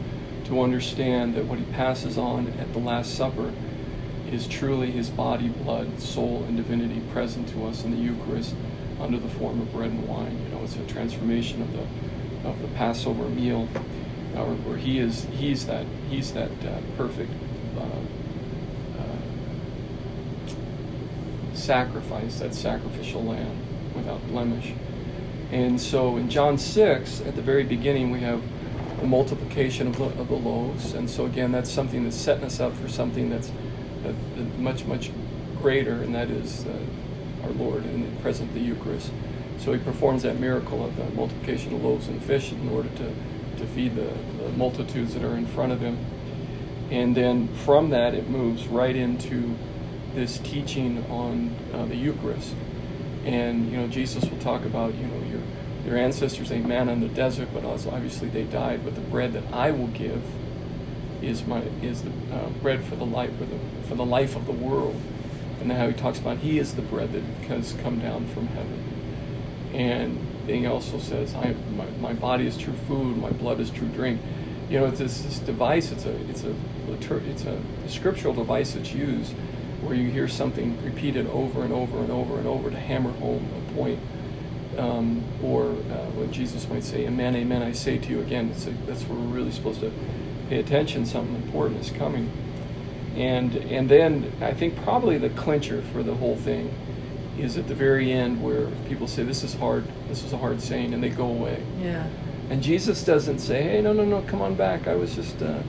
to 0.45 0.61
understand 0.61 1.35
that 1.35 1.45
what 1.45 1.57
he 1.57 1.65
passes 1.73 2.17
on 2.17 2.47
at 2.59 2.71
the 2.73 2.79
Last 2.79 3.15
Supper 3.15 3.51
is 4.31 4.47
truly 4.47 4.91
his 4.91 5.09
body, 5.09 5.49
blood, 5.49 5.99
soul, 5.99 6.43
and 6.47 6.57
divinity 6.57 7.01
present 7.11 7.47
to 7.49 7.65
us 7.65 7.83
in 7.83 7.91
the 7.91 7.97
Eucharist 7.97 8.55
under 8.99 9.17
the 9.17 9.29
form 9.29 9.61
of 9.61 9.71
bread 9.71 9.91
and 9.91 10.07
wine. 10.07 10.37
You 10.45 10.55
know, 10.55 10.63
it's 10.63 10.75
a 10.75 10.85
transformation 10.85 11.61
of 11.61 11.71
the 11.73 11.85
of 12.47 12.61
the 12.61 12.67
Passover 12.69 13.27
meal, 13.29 13.67
uh, 14.35 14.45
where 14.45 14.77
he 14.77 14.99
is 14.99 15.25
he's 15.31 15.65
that 15.67 15.85
he's 16.09 16.33
that 16.33 16.51
uh, 16.65 16.79
perfect 16.95 17.31
uh, 17.77 17.83
sacrifice, 21.53 22.39
that 22.39 22.53
sacrificial 22.53 23.23
lamb 23.23 23.57
without 23.95 24.25
blemish. 24.27 24.73
And 25.51 25.79
so 25.79 26.17
in 26.17 26.29
John 26.29 26.57
6, 26.57 27.21
at 27.21 27.35
the 27.35 27.41
very 27.41 27.63
beginning, 27.63 28.11
we 28.11 28.19
have 28.19 28.41
the 28.99 29.07
multiplication 29.07 29.87
of 29.87 29.97
the, 29.97 30.05
of 30.19 30.27
the 30.27 30.35
loaves. 30.35 30.93
And 30.93 31.09
so 31.09 31.25
again, 31.25 31.51
that's 31.51 31.71
something 31.71 32.03
that's 32.03 32.17
setting 32.17 32.43
us 32.43 32.59
up 32.59 32.75
for 32.75 32.89
something 32.89 33.29
that's 33.29 33.49
uh, 33.49 33.53
much, 34.57 34.85
much 34.85 35.11
greater, 35.61 35.93
and 35.93 36.13
that 36.15 36.29
is 36.29 36.65
uh, 36.65 36.77
our 37.43 37.51
Lord 37.51 37.83
the 37.83 38.21
present 38.21 38.53
the 38.53 38.59
Eucharist. 38.59 39.11
So 39.59 39.73
he 39.73 39.79
performs 39.79 40.23
that 40.23 40.39
miracle 40.39 40.85
of 40.85 40.95
the 40.95 41.05
multiplication 41.11 41.73
of 41.73 41.83
loaves 41.83 42.07
and 42.07 42.23
fish 42.23 42.51
in 42.51 42.69
order 42.69 42.89
to, 42.89 43.13
to 43.57 43.67
feed 43.67 43.95
the, 43.95 44.13
the 44.43 44.49
multitudes 44.49 45.13
that 45.13 45.23
are 45.23 45.35
in 45.35 45.47
front 45.47 45.71
of 45.71 45.81
him. 45.81 45.97
And 46.91 47.15
then 47.15 47.47
from 47.65 47.89
that, 47.89 48.13
it 48.13 48.29
moves 48.29 48.67
right 48.67 48.95
into 48.95 49.55
this 50.13 50.37
teaching 50.39 51.05
on 51.09 51.55
uh, 51.73 51.85
the 51.85 51.95
Eucharist. 51.95 52.55
And 53.25 53.69
you 53.71 53.77
know, 53.77 53.87
Jesus 53.87 54.23
will 54.29 54.39
talk 54.39 54.63
about 54.63 54.95
you 54.95 55.05
know 55.05 55.19
your 55.27 55.41
your 55.85 55.97
ancestors 55.97 56.51
ate 56.51 56.65
manna 56.65 56.93
in 56.93 57.01
the 57.01 57.07
desert, 57.09 57.49
but 57.53 57.63
obviously 57.63 58.29
they 58.29 58.43
died. 58.43 58.83
But 58.83 58.95
the 58.95 59.01
bread 59.01 59.33
that 59.33 59.43
I 59.53 59.71
will 59.71 59.87
give 59.87 60.21
is 61.21 61.45
my 61.45 61.61
is 61.81 62.03
the 62.03 62.11
uh, 62.33 62.49
bread 62.61 62.83
for 62.83 62.95
the 62.95 63.05
life 63.05 63.35
for 63.37 63.45
the 63.45 63.59
for 63.87 63.95
the 63.95 64.05
life 64.05 64.35
of 64.35 64.45
the 64.45 64.51
world. 64.53 64.99
And 65.61 65.71
how 65.71 65.87
he 65.87 65.93
talks 65.93 66.19
about 66.19 66.37
he 66.39 66.59
is 66.59 66.75
the 66.75 66.81
bread 66.83 67.13
that 67.13 67.23
has 67.49 67.73
come 67.83 67.99
down 67.99 68.27
from 68.27 68.47
heaven. 68.47 68.83
And 69.73 70.19
he 70.47 70.65
also 70.65 70.99
says, 70.99 71.35
I 71.35 71.55
my, 71.75 71.85
my 72.01 72.13
body 72.13 72.47
is 72.47 72.57
true 72.57 72.75
food, 72.87 73.17
my 73.17 73.31
blood 73.31 73.59
is 73.59 73.69
true 73.71 73.89
drink. 73.89 74.21
You 74.69 74.79
know, 74.79 74.87
it's 74.87 74.99
this, 74.99 75.21
this 75.21 75.39
device. 75.39 75.91
It's 75.91 76.05
a 76.05 76.15
it's 76.29 76.43
a 76.43 76.55
it's 77.29 77.45
a, 77.45 77.59
a 77.85 77.89
scriptural 77.89 78.33
device 78.33 78.73
that's 78.73 78.93
used 78.93 79.33
where 79.81 79.95
you 79.95 80.09
hear 80.11 80.27
something 80.27 80.77
repeated 80.83 81.27
over 81.27 81.63
and 81.63 81.73
over 81.73 81.99
and 81.99 82.11
over 82.11 82.37
and 82.37 82.47
over 82.47 82.69
to 82.71 82.77
hammer 82.79 83.11
home 83.13 83.47
a 83.57 83.73
point 83.73 83.99
Um, 84.77 85.23
or 85.43 85.65
uh, 85.71 86.05
what 86.17 86.31
Jesus 86.31 86.67
might 86.69 86.83
say, 86.83 87.07
Amen, 87.07 87.35
Amen, 87.35 87.63
I 87.63 87.73
say 87.73 87.97
to 87.97 88.09
you 88.09 88.21
again. 88.21 88.51
A, 88.51 88.69
that's 88.85 89.03
where 89.03 89.17
we're 89.19 89.35
really 89.35 89.51
supposed 89.51 89.79
to 89.81 89.91
pay 90.49 90.59
attention. 90.59 91.05
Something 91.05 91.35
important 91.35 91.81
is 91.81 91.91
coming. 91.91 92.31
And, 93.15 93.55
and 93.55 93.89
then 93.89 94.31
I 94.41 94.53
think 94.53 94.75
probably 94.83 95.17
the 95.17 95.29
clincher 95.29 95.81
for 95.91 96.03
the 96.03 96.13
whole 96.13 96.35
thing 96.35 96.73
is 97.39 97.57
at 97.57 97.67
the 97.67 97.75
very 97.75 98.11
end 98.11 98.43
where 98.43 98.67
people 98.87 99.07
say, 99.07 99.23
This 99.23 99.43
is 99.43 99.53
hard, 99.55 99.85
this 100.07 100.23
is 100.23 100.33
a 100.33 100.37
hard 100.37 100.61
saying, 100.61 100.93
and 100.93 101.03
they 101.03 101.09
go 101.09 101.25
away. 101.25 101.63
Yeah. 101.81 102.07
And 102.49 102.61
Jesus 102.61 103.03
doesn't 103.03 103.39
say, 103.39 103.63
Hey, 103.63 103.81
no, 103.81 103.93
no, 103.93 104.05
no, 104.05 104.21
come 104.23 104.41
on 104.41 104.55
back. 104.55 104.87
I 104.87 104.95
was 104.95 105.15
just. 105.15 105.41
Uh, 105.41 105.61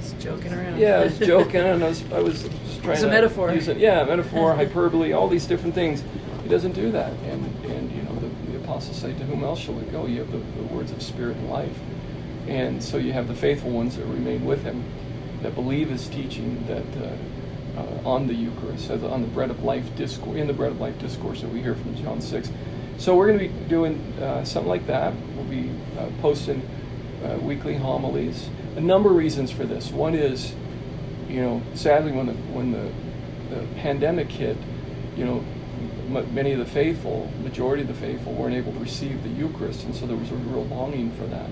just 0.00 0.18
joking 0.18 0.52
around. 0.52 0.78
Yeah, 0.78 1.00
I 1.00 1.04
was 1.04 1.18
joking, 1.34 1.60
and 1.60 1.84
I 1.84 1.88
was, 1.88 2.04
I 2.12 2.20
was 2.20 2.42
just 2.42 2.82
trying 2.82 2.92
it's 2.92 3.02
to 3.02 3.08
a 3.08 3.10
metaphor. 3.10 3.52
use 3.52 3.68
it. 3.68 3.76
Yeah, 3.76 4.04
metaphor, 4.04 4.54
hyperbole, 4.56 5.12
all 5.12 5.28
these 5.28 5.46
different 5.46 5.74
things. 5.74 6.02
He 6.42 6.48
doesn't 6.48 6.72
do 6.72 6.90
that. 6.92 7.12
And, 7.12 7.44
and 7.66 7.90
you 7.92 8.02
know, 8.02 8.14
the, 8.14 8.52
the 8.52 8.58
apostles 8.58 8.96
say, 8.96 9.12
To 9.12 9.24
whom 9.24 9.44
else 9.44 9.60
shall 9.60 9.74
we 9.74 9.84
go? 9.86 10.06
You 10.06 10.20
have 10.20 10.32
the, 10.32 10.38
the 10.38 10.74
words 10.74 10.92
of 10.92 11.02
spirit 11.02 11.36
and 11.36 11.50
life. 11.50 11.76
And 12.48 12.82
so 12.82 12.96
you 12.96 13.12
have 13.12 13.28
the 13.28 13.34
faithful 13.34 13.70
ones 13.70 13.96
that 13.96 14.04
remain 14.04 14.44
with 14.44 14.62
him, 14.62 14.84
that 15.42 15.54
believe 15.54 15.90
his 15.90 16.08
teaching, 16.08 16.66
that. 16.66 17.04
Uh, 17.04 17.16
uh, 17.76 18.08
on 18.08 18.26
the 18.26 18.34
Eucharist, 18.34 18.90
on 18.90 19.20
the 19.20 19.28
bread 19.28 19.50
of 19.50 19.62
life 19.62 19.94
discourse, 19.96 20.38
in 20.38 20.46
the 20.46 20.52
bread 20.52 20.72
of 20.72 20.80
life 20.80 20.98
discourse 20.98 21.42
that 21.42 21.50
we 21.50 21.60
hear 21.60 21.74
from 21.74 21.94
John 21.96 22.20
6. 22.20 22.50
So 22.98 23.14
we're 23.14 23.26
going 23.26 23.38
to 23.38 23.48
be 23.48 23.68
doing 23.68 24.00
uh, 24.14 24.44
something 24.44 24.68
like 24.68 24.86
that. 24.86 25.12
We'll 25.34 25.44
be 25.44 25.70
uh, 25.98 26.08
posting 26.22 26.66
uh, 27.22 27.36
weekly 27.38 27.74
homilies. 27.74 28.48
A 28.76 28.80
number 28.80 29.10
of 29.10 29.16
reasons 29.16 29.50
for 29.50 29.64
this. 29.64 29.90
One 29.90 30.14
is, 30.14 30.54
you 31.28 31.42
know, 31.42 31.62
sadly 31.74 32.12
when 32.12 32.26
the 32.26 32.32
when 32.32 32.72
the, 32.72 32.90
the 33.54 33.66
pandemic 33.76 34.28
hit, 34.28 34.56
you 35.16 35.24
know, 35.24 35.44
many 36.30 36.52
of 36.52 36.58
the 36.58 36.64
faithful, 36.64 37.30
majority 37.42 37.82
of 37.82 37.88
the 37.88 37.94
faithful, 37.94 38.32
weren't 38.32 38.54
able 38.54 38.72
to 38.72 38.78
receive 38.78 39.22
the 39.22 39.28
Eucharist, 39.28 39.84
and 39.84 39.94
so 39.94 40.06
there 40.06 40.16
was 40.16 40.30
a 40.30 40.34
real 40.34 40.64
longing 40.66 41.10
for 41.12 41.26
that. 41.26 41.50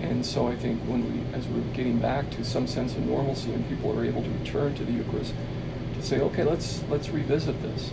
And 0.00 0.24
so 0.24 0.48
I 0.48 0.56
think 0.56 0.80
when 0.82 1.04
we, 1.04 1.36
as 1.36 1.46
we're 1.48 1.60
getting 1.74 1.98
back 1.98 2.30
to 2.30 2.44
some 2.44 2.66
sense 2.66 2.94
of 2.94 3.04
normalcy 3.04 3.52
and 3.52 3.68
people 3.68 3.96
are 3.98 4.04
able 4.04 4.22
to 4.22 4.30
return 4.30 4.74
to 4.76 4.84
the 4.84 4.92
Eucharist, 4.92 5.34
to 5.96 6.02
say, 6.02 6.20
okay, 6.20 6.44
let's 6.44 6.82
let's 6.88 7.10
revisit 7.10 7.60
this, 7.62 7.90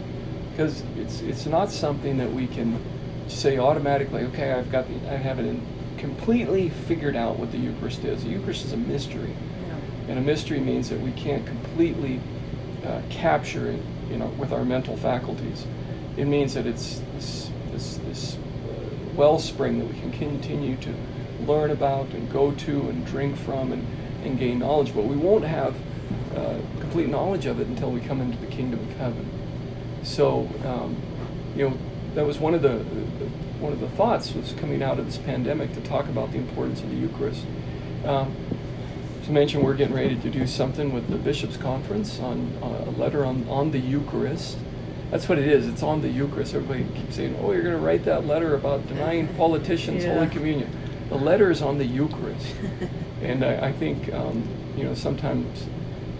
because 0.51 0.83
it's 0.97 1.21
it's 1.21 1.45
not 1.45 1.71
something 1.71 2.17
that 2.17 2.31
we 2.31 2.47
can 2.47 2.79
say 3.27 3.57
automatically. 3.57 4.21
Okay, 4.25 4.51
I've 4.53 4.71
got 4.71 4.87
the 4.87 4.95
I 5.11 5.17
have 5.17 5.39
it 5.39 5.59
completely 5.97 6.69
figured 6.69 7.15
out 7.15 7.39
what 7.39 7.51
the 7.51 7.57
Eucharist 7.57 8.03
is. 8.03 8.23
The 8.23 8.29
Eucharist 8.29 8.65
is 8.65 8.73
a 8.73 8.77
mystery, 8.77 9.31
Yeah. 9.67 10.09
and 10.09 10.19
a 10.19 10.21
mystery 10.21 10.59
means 10.59 10.89
that 10.89 10.99
we 10.99 11.11
can't 11.13 11.45
completely 11.47 12.19
uh, 12.85 13.01
capture 13.09 13.67
it, 13.71 13.81
you 14.11 14.17
know, 14.17 14.27
with 14.37 14.51
our 14.51 14.63
mental 14.63 14.95
faculties. 14.95 15.65
It 16.17 16.25
means 16.27 16.53
that 16.53 16.67
it's 16.67 17.01
this 17.15 17.49
this, 17.71 17.97
this 18.05 18.35
uh, 18.35 19.15
wellspring 19.15 19.79
that 19.79 19.87
we 19.87 19.99
can 19.99 20.11
continue 20.11 20.75
to 20.77 20.93
learn 21.47 21.71
about 21.71 22.07
and 22.09 22.31
go 22.31 22.51
to 22.51 22.81
and 22.89 23.05
drink 23.05 23.37
from 23.37 23.71
and, 23.71 23.85
and 24.23 24.37
gain 24.39 24.59
knowledge, 24.59 24.93
but 24.93 25.05
we 25.05 25.15
won't 25.15 25.43
have 25.45 25.75
uh, 26.35 26.57
complete 26.79 27.07
knowledge 27.09 27.45
of 27.45 27.59
it 27.59 27.67
until 27.67 27.91
we 27.91 27.99
come 28.01 28.21
into 28.21 28.37
the 28.37 28.47
kingdom 28.47 28.79
of 28.79 28.97
heaven. 28.97 29.29
So, 30.03 30.49
um, 30.65 30.95
you 31.55 31.69
know, 31.69 31.77
that 32.15 32.25
was 32.25 32.39
one 32.39 32.53
of 32.53 32.61
the, 32.61 32.77
one 33.59 33.73
of 33.73 33.79
the 33.79 33.89
thoughts 33.89 34.33
was 34.33 34.53
coming 34.53 34.83
out 34.83 34.99
of 34.99 35.05
this 35.05 35.17
pandemic 35.17 35.73
to 35.73 35.81
talk 35.81 36.05
about 36.05 36.31
the 36.31 36.37
importance 36.37 36.81
of 36.81 36.89
the 36.89 36.95
Eucharist. 36.95 37.45
Um, 38.05 38.35
to 39.25 39.31
mention, 39.31 39.63
we're 39.63 39.73
getting 39.73 39.95
ready 39.95 40.15
to 40.15 40.29
do 40.29 40.45
something 40.45 40.93
with 40.93 41.09
the 41.09 41.17
bishops' 41.17 41.57
conference 41.57 42.19
on 42.19 42.53
uh, 42.61 42.89
a 42.89 42.91
letter 42.91 43.25
on, 43.25 43.47
on 43.49 43.71
the 43.71 43.79
Eucharist. 43.79 44.57
That's 45.09 45.27
what 45.27 45.39
it 45.39 45.47
is. 45.47 45.67
It's 45.67 45.81
on 45.81 46.01
the 46.01 46.09
Eucharist. 46.09 46.53
Everybody 46.53 46.83
keeps 46.99 47.15
saying, 47.15 47.37
"Oh, 47.41 47.51
you're 47.51 47.63
going 47.63 47.75
to 47.75 47.81
write 47.81 48.05
that 48.05 48.27
letter 48.27 48.53
about 48.53 48.87
denying 48.87 49.27
politicians 49.37 50.03
Yeah. 50.03 50.13
Holy 50.13 50.27
Communion." 50.27 50.69
The 51.09 51.15
letter 51.15 51.51
is 51.51 51.61
on 51.61 51.77
the 51.77 51.85
Eucharist, 51.85 52.55
and 53.21 53.43
I, 53.43 53.67
I 53.67 53.71
think 53.71 54.11
um, 54.13 54.47
you 54.75 54.83
know 54.83 54.93
sometimes 54.95 55.67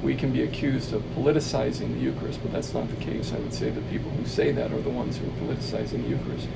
we 0.04 0.16
can 0.16 0.32
be 0.32 0.44
accused 0.44 0.94
of 0.94 1.02
politicizing 1.16 1.94
the 1.96 2.00
Eucharist, 2.00 2.40
but 2.44 2.52
that's 2.52 2.74
not 2.74 2.88
the 2.90 3.04
case. 3.04 3.34
I 3.34 3.40
would 3.40 3.54
say 3.54 3.72
the 3.72 3.82
people 3.82 4.12
who 4.12 4.26
say 4.26 4.52
that 4.52 4.72
are 4.72 4.82
the 4.82 4.92
ones 4.92 5.18
who 5.18 5.26
are 5.26 5.54
politicizing 5.54 6.04
the 6.04 6.10
Eucharist. 6.10 6.48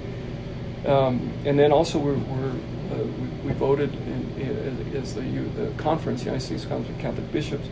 Um, 0.85 1.33
and 1.45 1.57
then 1.59 1.71
also 1.71 1.99
we're, 1.99 2.13
we're 2.13 2.51
uh, 2.91 3.03
we, 3.03 3.49
we 3.49 3.53
voted 3.53 3.93
in, 3.93 4.41
in, 4.41 4.95
as 4.95 5.13
the, 5.13 5.21
the 5.21 5.71
conference, 5.77 6.21
the 6.21 6.25
United 6.25 6.45
States 6.45 6.65
Conference 6.65 6.89
of 6.89 6.99
Catholic 6.99 7.31
Bishops, 7.31 7.67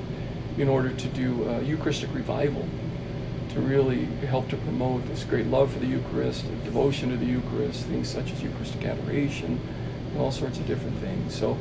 in 0.57 0.67
order 0.67 0.89
to 0.89 1.07
do 1.09 1.49
uh, 1.49 1.59
Eucharistic 1.59 2.13
revival, 2.13 2.67
to 3.49 3.59
really 3.59 4.05
help 4.27 4.49
to 4.49 4.57
promote 4.57 5.05
this 5.07 5.23
great 5.23 5.47
love 5.47 5.71
for 5.71 5.79
the 5.79 5.87
Eucharist, 5.87 6.45
devotion 6.63 7.09
to 7.09 7.17
the 7.17 7.25
Eucharist, 7.25 7.85
things 7.85 8.09
such 8.09 8.31
as 8.31 8.43
Eucharistic 8.43 8.83
adoration, 8.85 9.59
and 10.17 10.25
all 10.25 10.31
sorts 10.31 10.57
of 10.57 10.65
different 10.65 10.97
things. 10.97 11.35
So 11.35 11.57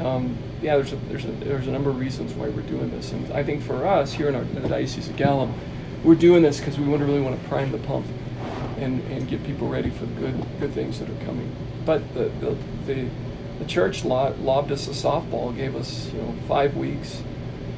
um, 0.00 0.36
yeah, 0.60 0.76
there's 0.76 0.92
a, 0.92 0.96
there's 0.96 1.24
a 1.24 1.28
there's 1.28 1.68
a 1.68 1.70
number 1.70 1.90
of 1.90 1.98
reasons 2.00 2.34
why 2.34 2.48
we're 2.48 2.62
doing 2.62 2.90
this, 2.90 3.12
and 3.12 3.32
I 3.32 3.44
think 3.44 3.62
for 3.62 3.86
us 3.86 4.12
here 4.12 4.28
in, 4.28 4.34
our, 4.34 4.42
in 4.42 4.60
the 4.62 4.68
Diocese 4.68 5.08
of 5.08 5.16
Gallup, 5.16 5.50
we're 6.02 6.16
doing 6.16 6.42
this 6.42 6.58
because 6.58 6.78
we 6.78 6.86
want 6.86 7.00
to 7.00 7.06
really 7.06 7.20
want 7.20 7.40
to 7.40 7.48
prime 7.48 7.70
the 7.70 7.78
pump, 7.78 8.04
and, 8.78 9.00
and 9.12 9.28
get 9.28 9.44
people 9.44 9.68
ready 9.68 9.90
for 9.90 10.06
the 10.06 10.14
good 10.20 10.46
good 10.58 10.72
things 10.72 10.98
that 10.98 11.08
are 11.08 11.24
coming. 11.24 11.54
But 11.86 12.12
the 12.14 12.24
the 12.40 12.56
the, 12.86 13.08
the 13.60 13.64
church 13.66 14.04
lo- 14.04 14.34
lobbed 14.40 14.72
us 14.72 14.88
a 14.88 14.90
softball, 14.90 15.54
gave 15.54 15.76
us 15.76 16.10
you 16.12 16.20
know 16.20 16.34
five 16.48 16.76
weeks, 16.76 17.22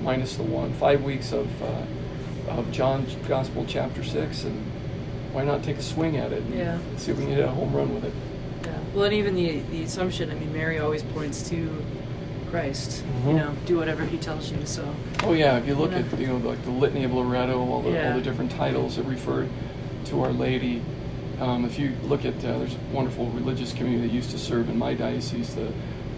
minus 0.01 0.37
the 0.37 0.43
one, 0.45 0.73
five 0.73 1.03
weeks 1.05 1.33
of 1.33 1.47
uh, 1.63 1.83
of 2.53 2.73
John's 2.73 3.15
Gospel 3.29 3.67
chapter 3.69 4.03
six, 4.03 4.45
and 4.45 4.57
why 5.33 5.45
not 5.45 5.63
take 5.63 5.77
a 5.77 5.83
swing 5.83 6.17
at 6.17 6.33
it? 6.33 6.43
and 6.45 6.55
Yeah. 6.55 6.79
See 6.97 7.13
if 7.13 7.19
we 7.19 7.25
can 7.25 7.35
hit 7.35 7.45
a 7.45 7.49
home 7.51 7.75
run 7.75 7.95
with 7.95 8.05
it. 8.05 8.13
Yeah. 8.97 9.01
Well, 9.03 9.05
and 9.07 9.15
even 9.15 9.35
the 9.35 9.61
the 9.71 9.83
assumption. 9.83 10.31
I 10.31 10.35
mean, 10.35 10.53
Mary 10.53 10.79
always 10.79 11.03
points 11.03 11.49
to 11.51 11.69
Christ. 12.51 13.05
You 13.27 13.33
Mhm. 13.33 13.37
know, 13.37 13.53
do 13.67 13.77
whatever 13.77 14.05
He 14.05 14.17
tells 14.17 14.51
you. 14.51 14.59
So. 14.65 14.85
Oh 15.25 15.33
yeah, 15.33 15.59
if 15.59 15.67
you 15.67 15.75
look 15.75 15.93
Yeah. 15.93 15.99
at 15.99 16.19
you 16.19 16.27
know 16.29 16.37
like 16.39 16.63
the 16.65 16.71
Litany 16.71 17.05
of 17.05 17.13
Loreto, 17.13 17.59
all 17.59 17.83
the, 17.83 18.09
all 18.09 18.15
the 18.15 18.23
different 18.23 18.51
titles 18.53 18.97
that 18.97 19.05
refer 19.05 19.47
to 20.07 20.21
Our 20.23 20.33
Lady. 20.33 20.81
Um, 21.41 21.67
if 21.67 21.79
you 21.79 21.93
look 22.05 22.25
at 22.25 22.35
uh, 22.45 22.59
there's 22.59 22.75
a 22.75 22.95
wonderful 22.95 23.27
religious 23.27 23.75
community 23.75 24.09
that 24.09 24.15
used 24.15 24.31
to 24.31 24.39
serve 24.39 24.71
in 24.71 24.79
my 24.79 24.95
diocese, 24.95 25.55
the 25.55 25.69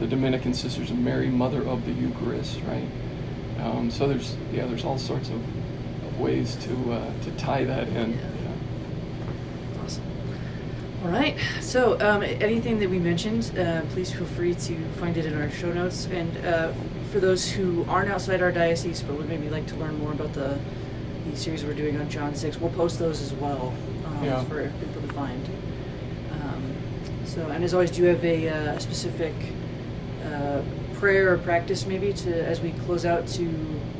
the 0.00 0.06
Dominican 0.06 0.54
Sisters 0.54 0.92
of 0.92 0.98
Mary, 0.98 1.26
Mother 1.28 1.66
of 1.66 1.84
the 1.84 1.90
Eucharist, 1.90 2.60
right? 2.68 2.86
Um, 3.60 3.90
so 3.90 4.06
there's 4.06 4.36
yeah, 4.52 4.66
there's 4.66 4.84
all 4.84 4.96
sorts 4.98 5.28
of, 5.30 5.40
of 6.06 6.20
ways 6.20 6.54
to 6.66 6.92
uh, 6.92 7.00
to 7.24 7.30
tie 7.32 7.64
that 7.64 7.88
in. 7.88 7.94
Yeah. 7.94 8.04
Yeah. 8.06 8.37
All 11.04 11.10
right. 11.10 11.36
So, 11.60 11.98
um, 12.00 12.22
anything 12.22 12.80
that 12.80 12.90
we 12.90 12.98
mentioned, 12.98 13.56
uh, 13.56 13.82
please 13.92 14.12
feel 14.12 14.26
free 14.26 14.54
to 14.54 14.88
find 14.98 15.16
it 15.16 15.26
in 15.26 15.40
our 15.40 15.48
show 15.48 15.72
notes. 15.72 16.06
And 16.06 16.44
uh, 16.44 16.72
for 17.12 17.20
those 17.20 17.48
who 17.48 17.84
aren't 17.88 18.10
outside 18.10 18.42
our 18.42 18.50
diocese 18.50 19.02
but 19.02 19.16
would 19.16 19.28
maybe 19.28 19.48
like 19.48 19.66
to 19.68 19.76
learn 19.76 19.96
more 20.00 20.10
about 20.10 20.32
the, 20.32 20.58
the 21.30 21.36
series 21.36 21.64
we're 21.64 21.74
doing 21.74 22.00
on 22.00 22.10
John 22.10 22.34
6, 22.34 22.60
we'll 22.60 22.72
post 22.72 22.98
those 22.98 23.22
as 23.22 23.32
well 23.34 23.72
um, 24.06 24.24
Yeah. 24.24 24.42
for 24.44 24.68
people 24.80 25.02
to 25.02 25.12
find. 25.14 25.48
Um, 26.32 26.74
so, 27.24 27.46
and 27.48 27.62
as 27.62 27.74
always, 27.74 27.92
do 27.92 28.02
you 28.02 28.08
have 28.08 28.24
a, 28.24 28.48
uh, 28.48 28.78
specific 28.80 29.34
uh, 30.24 30.62
prayer 30.94 31.32
or 31.32 31.38
practice 31.38 31.86
maybe 31.86 32.12
to 32.12 32.44
as 32.44 32.60
we 32.60 32.72
close 32.86 33.06
out 33.06 33.24
to 33.28 33.48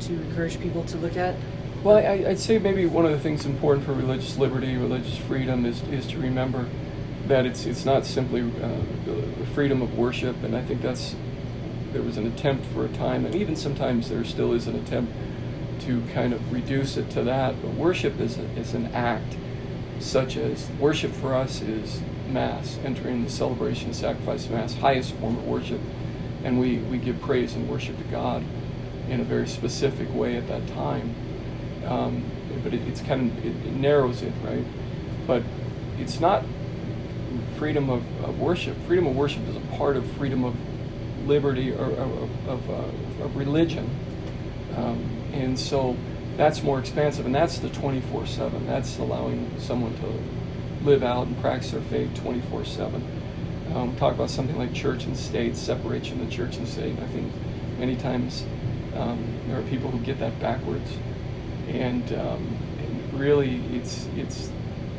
to 0.01 0.13
encourage 0.13 0.59
people 0.59 0.83
to 0.83 0.97
look 0.97 1.15
at? 1.15 1.35
Well, 1.81 1.95
I, 1.95 2.29
I'd 2.31 2.39
say 2.39 2.59
maybe 2.59 2.85
one 2.85 3.05
of 3.05 3.11
the 3.11 3.19
things 3.19 3.45
important 3.45 3.85
for 3.85 3.93
religious 3.93 4.37
liberty, 4.37 4.75
religious 4.75 5.17
freedom, 5.17 5.65
is, 5.65 5.81
is 5.83 6.05
to 6.07 6.19
remember 6.19 6.67
that 7.29 7.45
it's 7.45 7.65
it's 7.65 7.85
not 7.85 8.05
simply 8.05 8.41
uh, 8.41 8.81
the 9.05 9.45
freedom 9.55 9.81
of 9.81 9.97
worship, 9.97 10.43
and 10.43 10.55
I 10.55 10.61
think 10.63 10.81
that's 10.81 11.15
there 11.93 12.01
was 12.03 12.17
an 12.17 12.27
attempt 12.27 12.65
for 12.67 12.85
a 12.85 12.89
time, 12.89 13.25
and 13.25 13.35
even 13.35 13.55
sometimes 13.55 14.09
there 14.09 14.23
still 14.25 14.53
is 14.53 14.67
an 14.67 14.75
attempt 14.75 15.13
to 15.81 16.03
kind 16.13 16.33
of 16.33 16.53
reduce 16.53 16.97
it 16.97 17.09
to 17.11 17.23
that. 17.23 17.61
But 17.61 17.73
worship 17.73 18.19
is 18.19 18.37
a, 18.37 18.43
is 18.59 18.73
an 18.73 18.87
act, 18.87 19.37
such 19.99 20.37
as 20.37 20.69
worship 20.79 21.11
for 21.11 21.33
us 21.35 21.61
is 21.61 22.01
Mass, 22.27 22.77
entering 22.85 23.23
the 23.23 23.29
celebration, 23.29 23.93
sacrifice 23.93 24.49
Mass, 24.49 24.75
highest 24.75 25.13
form 25.15 25.37
of 25.37 25.47
worship, 25.47 25.81
and 26.43 26.59
we 26.59 26.77
we 26.77 26.97
give 26.97 27.21
praise 27.21 27.55
and 27.55 27.69
worship 27.69 27.97
to 27.97 28.03
God 28.05 28.43
in 29.09 29.19
a 29.19 29.23
very 29.23 29.47
specific 29.47 30.13
way 30.13 30.37
at 30.37 30.47
that 30.47 30.67
time 30.67 31.15
um, 31.85 32.23
but 32.63 32.73
it, 32.73 32.81
it's 32.87 33.01
kind 33.01 33.31
of 33.31 33.45
it, 33.45 33.55
it 33.65 33.73
narrows 33.73 34.21
it, 34.21 34.33
right? 34.43 34.65
But 35.27 35.43
it's 35.97 36.19
not 36.19 36.43
freedom 37.59 37.89
of, 37.89 38.03
of 38.23 38.39
worship. 38.39 38.75
Freedom 38.87 39.05
of 39.05 39.15
worship 39.15 39.47
is 39.47 39.55
a 39.55 39.77
part 39.77 39.95
of 39.95 40.09
freedom 40.13 40.43
of 40.43 40.55
liberty 41.27 41.71
or, 41.71 41.91
of, 42.47 42.69
uh, 42.69 43.23
of 43.23 43.35
religion, 43.35 43.87
um, 44.75 45.05
and 45.33 45.59
so 45.59 45.95
that's 46.37 46.63
more 46.63 46.79
expansive, 46.79 47.25
and 47.25 47.35
that's 47.35 47.59
the 47.59 47.69
24/7. 47.69 48.65
That's 48.65 48.97
allowing 48.97 49.51
someone 49.59 49.95
to 49.97 50.85
live 50.85 51.03
out 51.03 51.27
and 51.27 51.39
practice 51.41 51.71
their 51.71 51.81
faith 51.81 52.15
24/7. 52.15 53.03
Um, 53.75 53.95
talk 53.97 54.15
about 54.15 54.31
something 54.31 54.57
like 54.57 54.73
church 54.73 55.03
and 55.03 55.15
state, 55.15 55.55
separation 55.55 56.21
of 56.21 56.31
church 56.31 56.57
and 56.57 56.67
state. 56.67 56.97
I 56.99 57.07
think 57.07 57.31
many 57.77 57.95
times 57.95 58.45
um, 58.95 59.23
there 59.47 59.59
are 59.59 59.63
people 59.63 59.91
who 59.91 59.99
get 59.99 60.19
that 60.19 60.39
backwards 60.39 60.89
and, 61.69 62.13
um, 62.13 62.57
and 62.79 63.19
really 63.19 63.61
it's 63.71 64.07
it's 64.15 64.51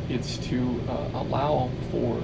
it's 0.09 0.39
to 0.39 0.81
uh, 0.89 1.09
allow 1.15 1.71
for 1.91 2.23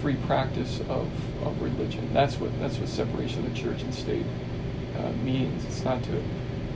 free 0.00 0.16
practice 0.26 0.80
of, 0.88 1.08
of 1.44 1.60
religion. 1.62 2.12
That's 2.12 2.38
what 2.38 2.58
that's 2.60 2.78
what 2.78 2.88
separation 2.88 3.44
of 3.46 3.54
church 3.54 3.82
and 3.82 3.94
state 3.94 4.26
uh, 4.98 5.12
means. 5.24 5.64
It's 5.64 5.84
not 5.84 6.02
to 6.04 6.22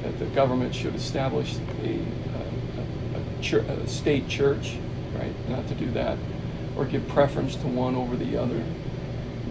that 0.03 0.19
the 0.19 0.27
government 0.27 0.75
should 0.75 0.95
establish 0.95 1.57
a, 1.83 1.99
a, 3.15 3.57
a, 3.57 3.61
a 3.61 3.87
state 3.87 4.29
church, 4.29 4.77
right? 5.15 5.33
Not 5.49 5.69
to 5.69 5.75
do 5.75 5.91
that, 5.93 6.19
or 6.77 6.85
give 6.85 7.07
preference 7.09 7.55
to 7.57 7.69
one 7.69 7.95
over 7.95 8.17
the 8.17 8.37
other, 8.37 8.63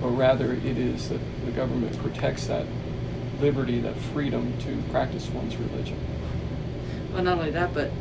but 0.01 0.09
rather 0.09 0.53
it 0.53 0.77
is 0.77 1.09
that 1.09 1.21
the 1.45 1.51
government 1.51 1.97
protects 1.99 2.47
that 2.47 2.65
liberty, 3.39 3.79
that 3.79 3.95
freedom 3.95 4.57
to 4.59 4.77
practice 4.91 5.27
one's 5.29 5.55
religion. 5.55 5.97
Well, 7.13 7.23
not 7.23 7.39
only 7.39 7.51
that, 7.51 7.73
but 7.73 7.91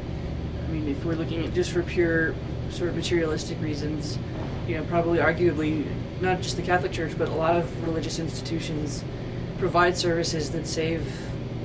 I 0.68 0.72
mean, 0.72 0.88
if 0.88 1.04
we're 1.04 1.14
looking 1.14 1.44
at 1.44 1.54
just 1.54 1.72
for 1.72 1.82
pure 1.82 2.34
sort 2.70 2.90
of 2.90 2.96
materialistic 2.96 3.60
reasons, 3.60 4.18
you 4.70 4.78
know, 4.78 4.84
probably 4.84 5.18
arguably 5.18 5.84
not 6.20 6.40
just 6.40 6.56
the 6.56 6.62
Catholic 6.62 6.92
Church, 6.92 7.18
but 7.18 7.28
a 7.28 7.34
lot 7.34 7.56
of 7.56 7.86
religious 7.86 8.20
institutions 8.20 9.02
provide 9.58 9.96
services 9.96 10.52
that 10.52 10.66
save 10.66 11.12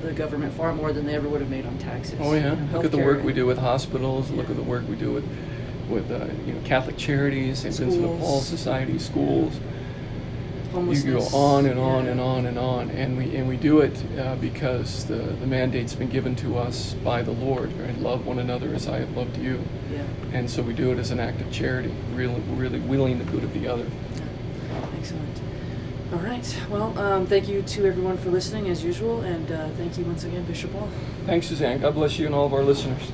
the 0.02 0.12
government 0.12 0.52
far 0.54 0.74
more 0.74 0.92
than 0.92 1.06
they 1.06 1.14
ever 1.14 1.28
would 1.28 1.40
have 1.40 1.48
made 1.48 1.64
on 1.64 1.78
taxes. 1.78 2.18
Oh 2.20 2.34
yeah, 2.34 2.54
You 2.54 2.56
know, 2.56 2.72
look 2.72 2.84
at 2.84 2.90
the 2.90 2.98
work 2.98 3.22
we 3.22 3.32
do 3.32 3.46
with 3.46 3.58
hospitals. 3.58 4.30
Look 4.30 4.50
at 4.50 4.56
the 4.56 4.62
work 4.62 4.86
we 4.88 4.96
do 4.96 5.12
with 5.12 5.24
with 5.88 6.10
uh, 6.10 6.26
you 6.44 6.52
know 6.52 6.60
Catholic 6.64 6.96
charities, 6.96 7.60
St. 7.60 7.74
Vincent 7.76 8.02
de 8.02 8.08
Paul 8.18 8.40
Society, 8.40 8.98
schools. 8.98 9.54
You 10.76 11.02
go 11.14 11.26
on 11.32 11.64
and 11.64 11.78
on 11.80 12.04
yeah. 12.04 12.10
and 12.10 12.20
on 12.20 12.46
and 12.46 12.58
on, 12.58 12.90
and 12.90 13.16
we 13.16 13.34
and 13.34 13.48
we 13.48 13.56
do 13.56 13.80
it 13.80 13.96
uh, 14.18 14.36
because 14.36 15.06
the 15.06 15.16
the 15.16 15.46
mandate's 15.46 15.94
been 15.94 16.10
given 16.10 16.36
to 16.36 16.58
us 16.58 16.92
by 17.02 17.22
the 17.22 17.30
Lord. 17.30 17.72
Right, 17.72 17.98
love 17.98 18.26
one 18.26 18.38
another 18.38 18.74
as 18.74 18.86
I 18.86 18.98
have 18.98 19.16
loved 19.16 19.38
you, 19.38 19.62
Yeah. 19.90 20.02
and 20.32 20.50
so 20.50 20.62
we 20.62 20.74
do 20.74 20.92
it 20.92 20.98
as 20.98 21.10
an 21.10 21.18
act 21.18 21.40
of 21.40 21.50
charity, 21.50 21.94
really 22.14 22.40
really 22.50 22.78
willing 22.80 23.18
the 23.18 23.24
good 23.24 23.42
of 23.42 23.54
the 23.54 23.66
other. 23.66 23.86
Excellent. 24.98 25.40
All 26.12 26.18
right. 26.20 26.56
Well, 26.70 26.96
um, 26.98 27.26
thank 27.26 27.48
you 27.48 27.62
to 27.62 27.86
everyone 27.86 28.18
for 28.18 28.30
listening 28.30 28.68
as 28.68 28.84
usual, 28.84 29.22
and 29.22 29.50
uh, 29.50 29.68
thank 29.70 29.98
you 29.98 30.04
once 30.04 30.24
again, 30.24 30.44
Bishop 30.44 30.72
Wall. 30.72 30.88
Thanks, 31.24 31.48
Suzanne. 31.48 31.80
God 31.80 31.94
bless 31.94 32.18
you 32.18 32.26
and 32.26 32.34
all 32.34 32.46
of 32.46 32.52
our 32.52 32.62
listeners. 32.62 33.10